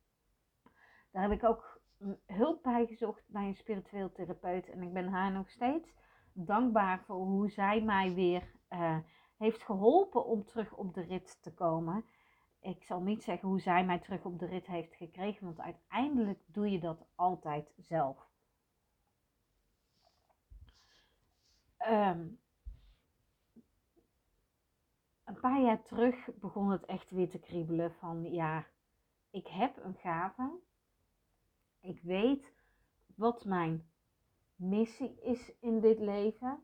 Daar 1.11 1.21
heb 1.21 1.31
ik 1.31 1.43
ook 1.43 1.81
hulp 2.25 2.63
bij 2.63 2.85
gezocht 2.85 3.23
bij 3.27 3.47
een 3.47 3.55
spiritueel 3.55 4.11
therapeut 4.11 4.69
en 4.69 4.81
ik 4.81 4.93
ben 4.93 5.07
haar 5.07 5.31
nog 5.31 5.49
steeds 5.49 5.93
dankbaar 6.33 7.03
voor 7.05 7.15
hoe 7.15 7.49
zij 7.49 7.81
mij 7.81 8.13
weer 8.13 8.51
uh, 8.69 8.97
heeft 9.37 9.63
geholpen 9.63 10.25
om 10.25 10.45
terug 10.45 10.73
op 10.73 10.93
de 10.93 11.01
rit 11.01 11.41
te 11.41 11.53
komen. 11.53 12.05
Ik 12.61 12.83
zal 12.83 13.01
niet 13.01 13.23
zeggen 13.23 13.49
hoe 13.49 13.59
zij 13.59 13.85
mij 13.85 13.99
terug 13.99 14.25
op 14.25 14.39
de 14.39 14.45
rit 14.45 14.67
heeft 14.67 14.95
gekregen, 14.95 15.45
want 15.45 15.59
uiteindelijk 15.59 16.39
doe 16.45 16.71
je 16.71 16.79
dat 16.79 17.05
altijd 17.15 17.73
zelf. 17.77 18.31
Um, 21.89 22.39
een 25.33 25.39
paar 25.39 25.61
jaar 25.61 25.83
terug 25.83 26.29
begon 26.39 26.69
het 26.69 26.85
echt 26.85 27.11
weer 27.11 27.29
te 27.29 27.39
kriebelen 27.39 27.93
van 27.93 28.31
ja, 28.31 28.65
ik 29.31 29.47
heb 29.47 29.83
een 29.83 29.95
gave. 29.95 30.59
Ik 31.79 32.01
weet 32.01 32.53
wat 33.15 33.45
mijn 33.45 33.89
missie 34.55 35.21
is 35.21 35.51
in 35.59 35.79
dit 35.79 35.99
leven. 35.99 36.63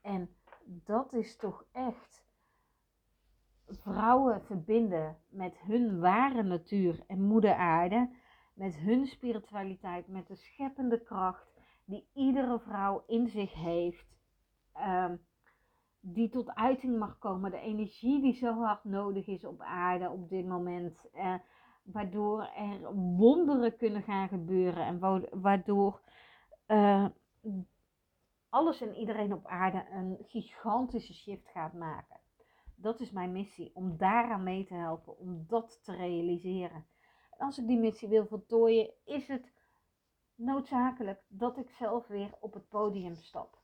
En 0.00 0.36
dat 0.64 1.12
is 1.12 1.36
toch 1.36 1.64
echt 1.72 2.24
vrouwen 3.66 4.42
verbinden 4.42 5.18
met 5.28 5.58
hun 5.58 6.00
ware 6.00 6.42
natuur 6.42 7.04
en 7.06 7.22
moeder 7.22 7.54
aarde. 7.54 8.10
Met 8.54 8.74
hun 8.74 9.06
spiritualiteit, 9.06 10.08
met 10.08 10.26
de 10.26 10.36
scheppende 10.36 11.02
kracht 11.02 11.52
die 11.84 12.08
iedere 12.14 12.58
vrouw 12.58 13.04
in 13.06 13.28
zich 13.28 13.52
heeft. 13.54 14.16
Um, 14.76 15.20
die 16.04 16.28
tot 16.28 16.54
uiting 16.54 16.98
mag 16.98 17.18
komen. 17.18 17.50
De 17.50 17.60
energie 17.60 18.20
die 18.20 18.34
zo 18.34 18.52
hard 18.54 18.84
nodig 18.84 19.26
is 19.26 19.44
op 19.44 19.60
aarde 19.60 20.10
op 20.10 20.28
dit 20.28 20.46
moment. 20.46 21.10
Eh, 21.12 21.34
waardoor 21.82 22.42
er 22.42 22.94
wonderen 22.94 23.76
kunnen 23.76 24.02
gaan 24.02 24.28
gebeuren. 24.28 24.84
En 24.86 24.98
waardoor 25.40 26.00
uh, 26.66 27.06
alles 28.48 28.80
en 28.80 28.94
iedereen 28.94 29.32
op 29.32 29.46
aarde 29.46 29.86
een 29.90 30.18
gigantische 30.20 31.14
shift 31.14 31.48
gaat 31.48 31.72
maken. 31.72 32.20
Dat 32.76 33.00
is 33.00 33.10
mijn 33.10 33.32
missie, 33.32 33.70
om 33.74 33.96
daaraan 33.96 34.42
mee 34.42 34.64
te 34.64 34.74
helpen, 34.74 35.18
om 35.18 35.44
dat 35.48 35.80
te 35.84 35.94
realiseren. 35.94 36.86
En 37.30 37.46
als 37.46 37.58
ik 37.58 37.66
die 37.66 37.78
missie 37.78 38.08
wil 38.08 38.26
voltooien, 38.26 38.90
is 39.04 39.28
het 39.28 39.52
noodzakelijk 40.34 41.22
dat 41.28 41.58
ik 41.58 41.70
zelf 41.70 42.06
weer 42.06 42.34
op 42.40 42.54
het 42.54 42.68
podium 42.68 43.14
stap. 43.14 43.61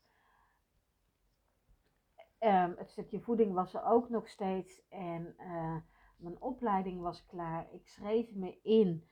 Um, 2.39 2.75
het 2.77 2.89
stukje 2.89 3.19
voeding 3.19 3.53
was 3.53 3.73
er 3.73 3.83
ook 3.83 4.09
nog 4.09 4.27
steeds 4.27 4.87
en 4.89 5.35
uh, 5.39 5.75
mijn 6.17 6.41
opleiding 6.41 7.01
was 7.01 7.25
klaar. 7.25 7.67
Ik 7.73 7.87
schreef 7.87 8.35
me 8.35 8.59
in 8.61 9.03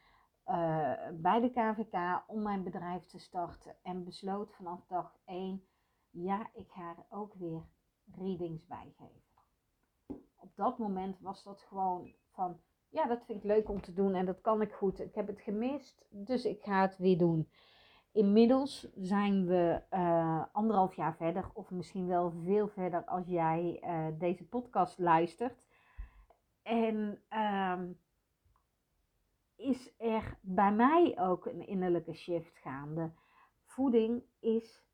uh, 0.46 0.94
bij 1.14 1.40
de 1.40 1.50
KVK 1.50 2.24
om 2.28 2.42
mijn 2.42 2.64
bedrijf 2.64 3.06
te 3.06 3.20
starten 3.20 3.76
en 3.84 4.04
besloot 4.04 4.56
vanaf 4.56 4.86
dag 4.88 5.18
1, 5.26 5.64
ja, 6.10 6.50
ik 6.54 6.72
ga 6.72 6.90
er 6.90 7.06
ook 7.18 7.34
weer 7.34 7.64
readings 8.16 8.66
bij 8.66 8.94
geven. 8.98 9.22
Op 10.36 10.56
dat 10.56 10.78
moment 10.78 11.20
was 11.20 11.44
dat 11.44 11.62
gewoon 11.62 12.14
van, 12.32 12.60
ja, 12.90 13.06
dat 13.06 13.26
vind 13.26 13.38
ik 13.38 13.44
leuk 13.44 13.70
om 13.70 13.82
te 13.82 13.94
doen 13.94 14.14
en 14.14 14.26
dat 14.26 14.42
kan 14.42 14.62
ik 14.62 14.74
goed. 14.74 15.00
Ik 15.00 15.16
heb 15.16 15.28
het 15.28 15.42
gemist, 15.42 16.06
dus 16.10 16.46
ik 16.46 16.64
ga 16.64 16.82
het 16.82 16.98
weer 16.98 17.18
doen. 17.18 17.50
Inmiddels 18.18 18.88
zijn 18.96 19.46
we 19.46 19.82
uh, 19.92 20.46
anderhalf 20.52 20.96
jaar 20.96 21.16
verder, 21.16 21.50
of 21.54 21.72
misschien 21.72 22.08
wel 22.08 22.32
veel 22.44 22.68
verder 22.68 23.06
als 23.06 23.28
jij 23.28 23.82
uh, 23.84 24.20
deze 24.20 24.48
podcast 24.48 25.00
luistert. 25.00 25.64
En 26.62 27.22
uh, 27.30 27.82
is 29.56 29.94
er 29.98 30.38
bij 30.42 30.72
mij 30.72 31.20
ook 31.20 31.46
een 31.46 31.68
innerlijke 31.68 32.14
shift 32.14 32.58
gaande. 32.58 33.12
Voeding 33.66 34.24
is 34.40 34.86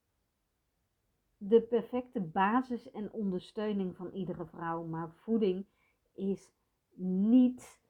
de 1.38 1.62
perfecte 1.62 2.22
basis 2.22 2.92
en 2.92 3.12
ondersteuning 3.12 3.96
van 3.96 4.12
iedere 4.12 4.46
vrouw, 4.46 4.84
maar 4.84 5.12
voeding 5.12 5.66
is 6.14 6.54
niet 6.96 7.82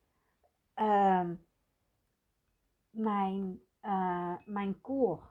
ehm, 0.74 1.36
mijn 2.89 3.62
uh, 3.86 4.36
mijn 4.46 4.82
core, 4.82 5.22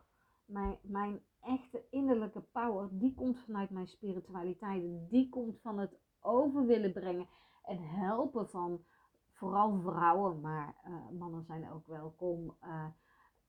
mijn, 0.44 0.78
mijn 0.82 1.20
echte 1.40 1.84
innerlijke 1.90 2.40
power, 2.40 2.88
die 2.90 3.14
komt 3.14 3.38
vanuit 3.38 3.70
mijn 3.70 3.88
spiritualiteit. 3.88 4.82
Die 5.10 5.28
komt 5.28 5.60
van 5.60 5.78
het 5.78 5.98
over 6.20 6.66
willen 6.66 6.92
brengen 6.92 7.28
en 7.64 7.82
helpen 7.82 8.48
van 8.48 8.84
vooral 9.32 9.80
vrouwen, 9.80 10.40
maar 10.40 10.76
uh, 10.86 11.18
mannen 11.18 11.44
zijn 11.44 11.70
ook 11.70 11.86
welkom 11.86 12.56
uh, 12.64 12.86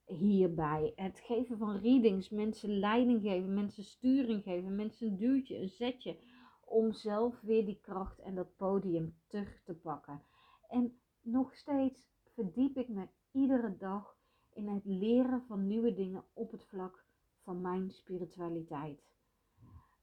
hierbij. 0.06 0.94
Het 0.96 1.20
geven 1.20 1.58
van 1.58 1.78
readings, 1.78 2.30
mensen 2.30 2.80
leiding 2.80 3.22
geven, 3.22 3.54
mensen 3.54 3.84
sturing 3.84 4.44
geven, 4.44 4.76
mensen 4.76 5.08
een 5.08 5.18
duwtje, 5.18 5.58
een 5.58 5.70
zetje. 5.70 6.20
Om 6.66 6.92
zelf 6.92 7.42
weer 7.42 7.66
die 7.66 7.80
kracht 7.82 8.20
en 8.20 8.36
dat 8.36 8.56
podium 8.56 9.16
terug 9.28 9.64
te 9.64 9.74
pakken. 9.74 10.22
En 10.68 11.00
nog 11.22 11.56
steeds 11.56 12.08
verdiep 12.34 12.78
ik 12.78 12.90
me 12.90 13.08
iedere 13.32 13.78
dag 13.78 14.16
in 14.54 14.68
het 14.68 14.86
leren 14.86 15.44
van 15.48 15.68
nieuwe 15.68 15.94
dingen 15.94 16.24
op 16.34 16.52
het 16.52 16.66
vlak 16.66 17.06
van 17.42 17.62
mijn 17.62 17.92
spiritualiteit. 17.92 19.04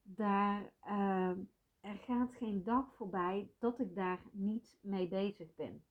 Daar, 0.02 0.72
uh, 0.86 1.30
er 1.80 1.96
gaat 1.96 2.32
geen 2.32 2.62
dag 2.64 2.94
voorbij 2.94 3.50
dat 3.58 3.78
ik 3.78 3.94
daar 3.94 4.20
niet 4.32 4.78
mee 4.82 5.08
bezig 5.08 5.54
ben. 5.54 5.84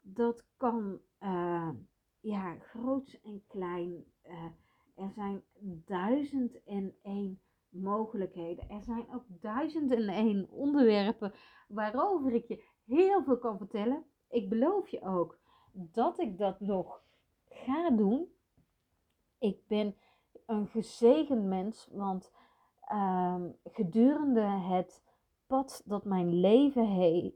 Dat 0.00 0.44
kan 0.56 1.00
uh, 1.20 1.70
ja, 2.20 2.58
groot 2.58 3.20
en 3.24 3.42
klein. 3.46 4.04
Uh, 4.26 4.44
er 4.94 5.10
zijn 5.10 5.42
duizend 5.84 6.62
en 6.64 6.94
één 7.02 7.40
mogelijkheden. 7.68 8.68
Er 8.68 8.82
zijn 8.82 9.14
ook 9.14 9.24
duizend 9.28 9.92
en 9.92 10.08
één 10.08 10.48
onderwerpen 10.50 11.32
waarover 11.68 12.32
ik 12.32 12.48
je 12.48 12.64
heel 12.84 13.22
veel 13.22 13.38
kan 13.38 13.58
vertellen. 13.58 14.04
Ik 14.28 14.48
beloof 14.48 14.88
je 14.88 15.02
ook 15.02 15.38
dat 15.72 16.18
ik 16.18 16.38
dat 16.38 16.60
nog 16.60 17.02
ga 17.52 17.90
doen. 17.90 18.32
Ik 19.38 19.66
ben 19.66 19.96
een 20.46 20.66
gezegend 20.66 21.44
mens, 21.44 21.88
want 21.92 22.32
ehm, 22.80 23.50
gedurende 23.64 24.40
het 24.40 25.02
pad 25.46 25.82
dat 25.84 26.04
mijn 26.04 26.40
leven 26.40 26.86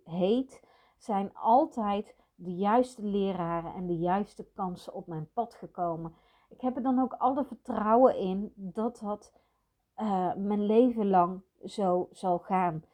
heet, 0.05 0.63
zijn 0.97 1.35
altijd 1.35 2.17
de 2.35 2.55
juiste 2.55 3.03
leraren 3.03 3.75
en 3.75 3.87
de 3.87 3.99
juiste 3.99 4.45
kansen 4.55 4.95
op 4.95 5.07
mijn 5.07 5.29
pad 5.33 5.55
gekomen. 5.55 6.15
Ik 6.49 6.61
heb 6.61 6.77
er 6.77 6.83
dan 6.83 7.01
ook 7.01 7.13
alle 7.13 7.45
vertrouwen 7.45 8.17
in 8.17 8.53
dat 8.55 8.99
dat 8.99 9.33
uh, 9.97 10.35
mijn 10.35 10.67
leven 10.67 11.09
lang 11.09 11.43
zo 11.65 12.09
zal 12.13 12.39
gaan. 12.39 12.85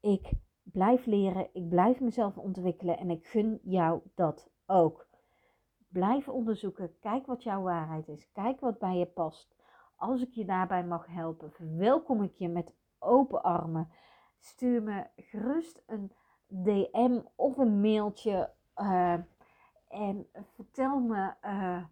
Ik 0.00 0.30
blijf 0.62 1.06
leren, 1.06 1.48
ik 1.52 1.68
blijf 1.68 2.00
mezelf 2.00 2.38
ontwikkelen 2.38 2.98
en 2.98 3.10
ik 3.10 3.26
gun 3.26 3.60
jou 3.62 4.00
dat 4.14 4.50
ook. 4.66 5.06
Blijf 5.94 6.28
onderzoeken. 6.28 6.98
Kijk 7.00 7.26
wat 7.26 7.42
jouw 7.42 7.62
waarheid 7.62 8.08
is. 8.08 8.32
Kijk 8.32 8.60
wat 8.60 8.78
bij 8.78 8.96
je 8.96 9.06
past. 9.06 9.54
Als 9.96 10.22
ik 10.22 10.32
je 10.32 10.44
daarbij 10.44 10.84
mag 10.84 11.06
helpen, 11.06 11.52
verwelkom 11.52 12.22
ik 12.22 12.34
je 12.34 12.48
met 12.48 12.74
open 12.98 13.42
armen. 13.42 13.88
Stuur 14.38 14.82
me 14.82 15.06
gerust 15.16 15.82
een 15.86 16.12
DM 16.46 17.20
of 17.34 17.56
een 17.56 17.80
mailtje. 17.80 18.50
Uh, 18.76 19.18
en 19.88 20.26
vertel 20.54 21.00
me 21.00 21.32
uh, 21.44 21.84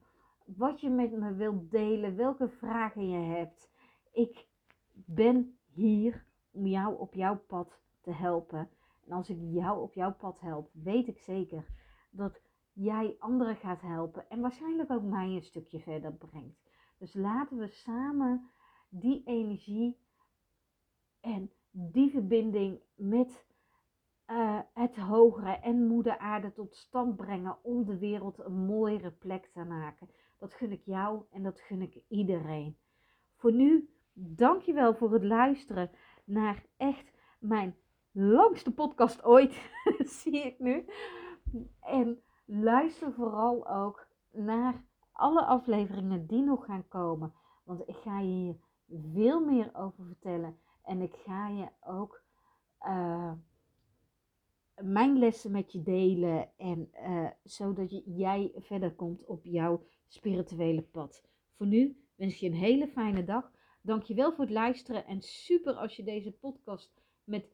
wat 0.45 0.81
je 0.81 0.91
met 0.91 1.13
me 1.13 1.35
wilt 1.35 1.71
delen, 1.71 2.17
welke 2.17 2.49
vragen 2.49 3.09
je 3.09 3.35
hebt. 3.37 3.71
Ik 4.13 4.49
ben 4.93 5.59
hier 5.67 6.27
om 6.51 6.67
jou 6.67 6.99
op 6.99 7.15
jouw 7.15 7.39
pad 7.47 7.81
te 8.01 8.13
helpen. 8.13 8.59
En 8.59 8.69
En 9.07 9.13
als 9.13 9.31
ik 9.31 9.39
jou 9.41 9.81
op 9.83 9.95
jouw 9.95 10.15
pad 10.15 10.41
help, 10.41 10.71
weet 10.73 11.09
ik 11.09 11.19
zeker 11.19 11.67
dat 12.11 12.41
jij 12.73 13.16
anderen 13.18 13.57
gaat 13.57 13.81
helpen 13.81 14.31
en 14.31 14.41
waarschijnlijk 14.41 14.91
ook 14.91 15.03
mij 15.03 15.27
een 15.27 15.43
stukje 15.43 15.81
verder 15.81 16.12
brengt. 16.12 16.61
Dus 16.99 17.14
laten 17.14 17.59
we 17.59 17.68
samen 17.68 18.51
die 18.89 19.23
energie 19.25 19.99
en 21.20 21.51
die 21.70 22.11
verbinding 22.11 22.81
met 22.95 23.47
uh, 24.27 24.59
het 24.75 24.97
hogere 24.97 25.53
en 25.53 25.87
moeder 25.87 26.18
aarde 26.18 26.53
tot 26.53 26.77
stand 26.77 27.16
brengen 27.16 27.57
om 27.62 27.85
de 27.85 27.99
wereld 27.99 28.39
een 28.39 28.64
mooiere 28.66 29.11
plek 29.11 29.47
te 29.53 29.64
maken. 29.64 30.09
Dat 30.39 30.55
gun 30.55 30.73
ik 30.73 30.83
jou 30.85 31.23
en 31.31 31.43
dat 31.43 31.61
gun 31.61 31.83
ik 31.83 32.03
iedereen. 32.09 32.77
Voor 33.37 33.53
nu, 33.53 33.91
dankjewel 34.12 34.95
voor 34.95 35.12
het 35.12 35.25
luisteren 35.25 35.91
naar 36.25 36.64
echt 36.77 37.12
mijn 37.39 37.77
langste 38.11 38.75
podcast 38.75 39.25
ooit, 39.25 39.70
zie 40.20 40.47
ik 40.47 40.59
nu. 40.59 40.85
En 41.81 42.23
luister 42.61 43.13
vooral 43.13 43.69
ook 43.69 44.09
naar 44.31 44.85
alle 45.13 45.45
afleveringen 45.45 46.27
die 46.27 46.43
nog 46.43 46.65
gaan 46.65 46.89
komen. 46.89 47.33
Want 47.65 47.89
ik 47.89 47.97
ga 47.97 48.21
je 48.21 48.27
hier 48.27 48.57
veel 49.13 49.41
meer 49.41 49.71
over 49.75 50.05
vertellen. 50.05 50.59
En 50.83 51.01
ik 51.01 51.15
ga 51.15 51.49
je 51.49 51.69
ook 51.81 52.23
uh, 52.81 53.33
mijn 54.75 55.19
lessen 55.19 55.51
met 55.51 55.73
je 55.73 55.83
delen. 55.83 56.51
En 56.57 56.91
uh, 56.93 57.31
zodat 57.43 58.03
jij 58.05 58.53
verder 58.57 58.95
komt 58.95 59.25
op 59.25 59.45
jouw 59.45 59.85
spirituele 60.07 60.83
pad. 60.83 61.25
Voor 61.57 61.67
nu 61.67 61.97
wens 62.15 62.35
ik 62.35 62.41
je 62.41 62.47
een 62.47 62.55
hele 62.55 62.89
fijne 62.89 63.25
dag. 63.25 63.53
Dankjewel 63.83 64.33
voor 64.33 64.45
het 64.45 64.53
luisteren. 64.53 65.07
En 65.07 65.23
super 65.23 65.75
als 65.75 65.97
je 65.97 66.05
deze 66.05 66.33
podcast 66.33 66.93
met 67.25 67.51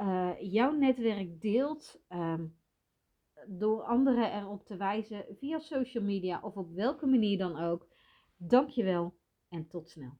uh, 0.00 0.32
jouw 0.38 0.72
netwerk 0.72 1.40
deelt. 1.40 2.00
Um, 2.08 2.56
door 3.48 3.82
anderen 3.82 4.32
erop 4.32 4.66
te 4.66 4.76
wijzen 4.76 5.24
via 5.38 5.58
social 5.58 6.04
media 6.04 6.40
of 6.42 6.56
op 6.56 6.70
welke 6.74 7.06
manier 7.06 7.38
dan 7.38 7.58
ook. 7.58 7.88
Dankjewel 8.36 9.14
en 9.48 9.68
tot 9.68 9.88
snel. 9.88 10.18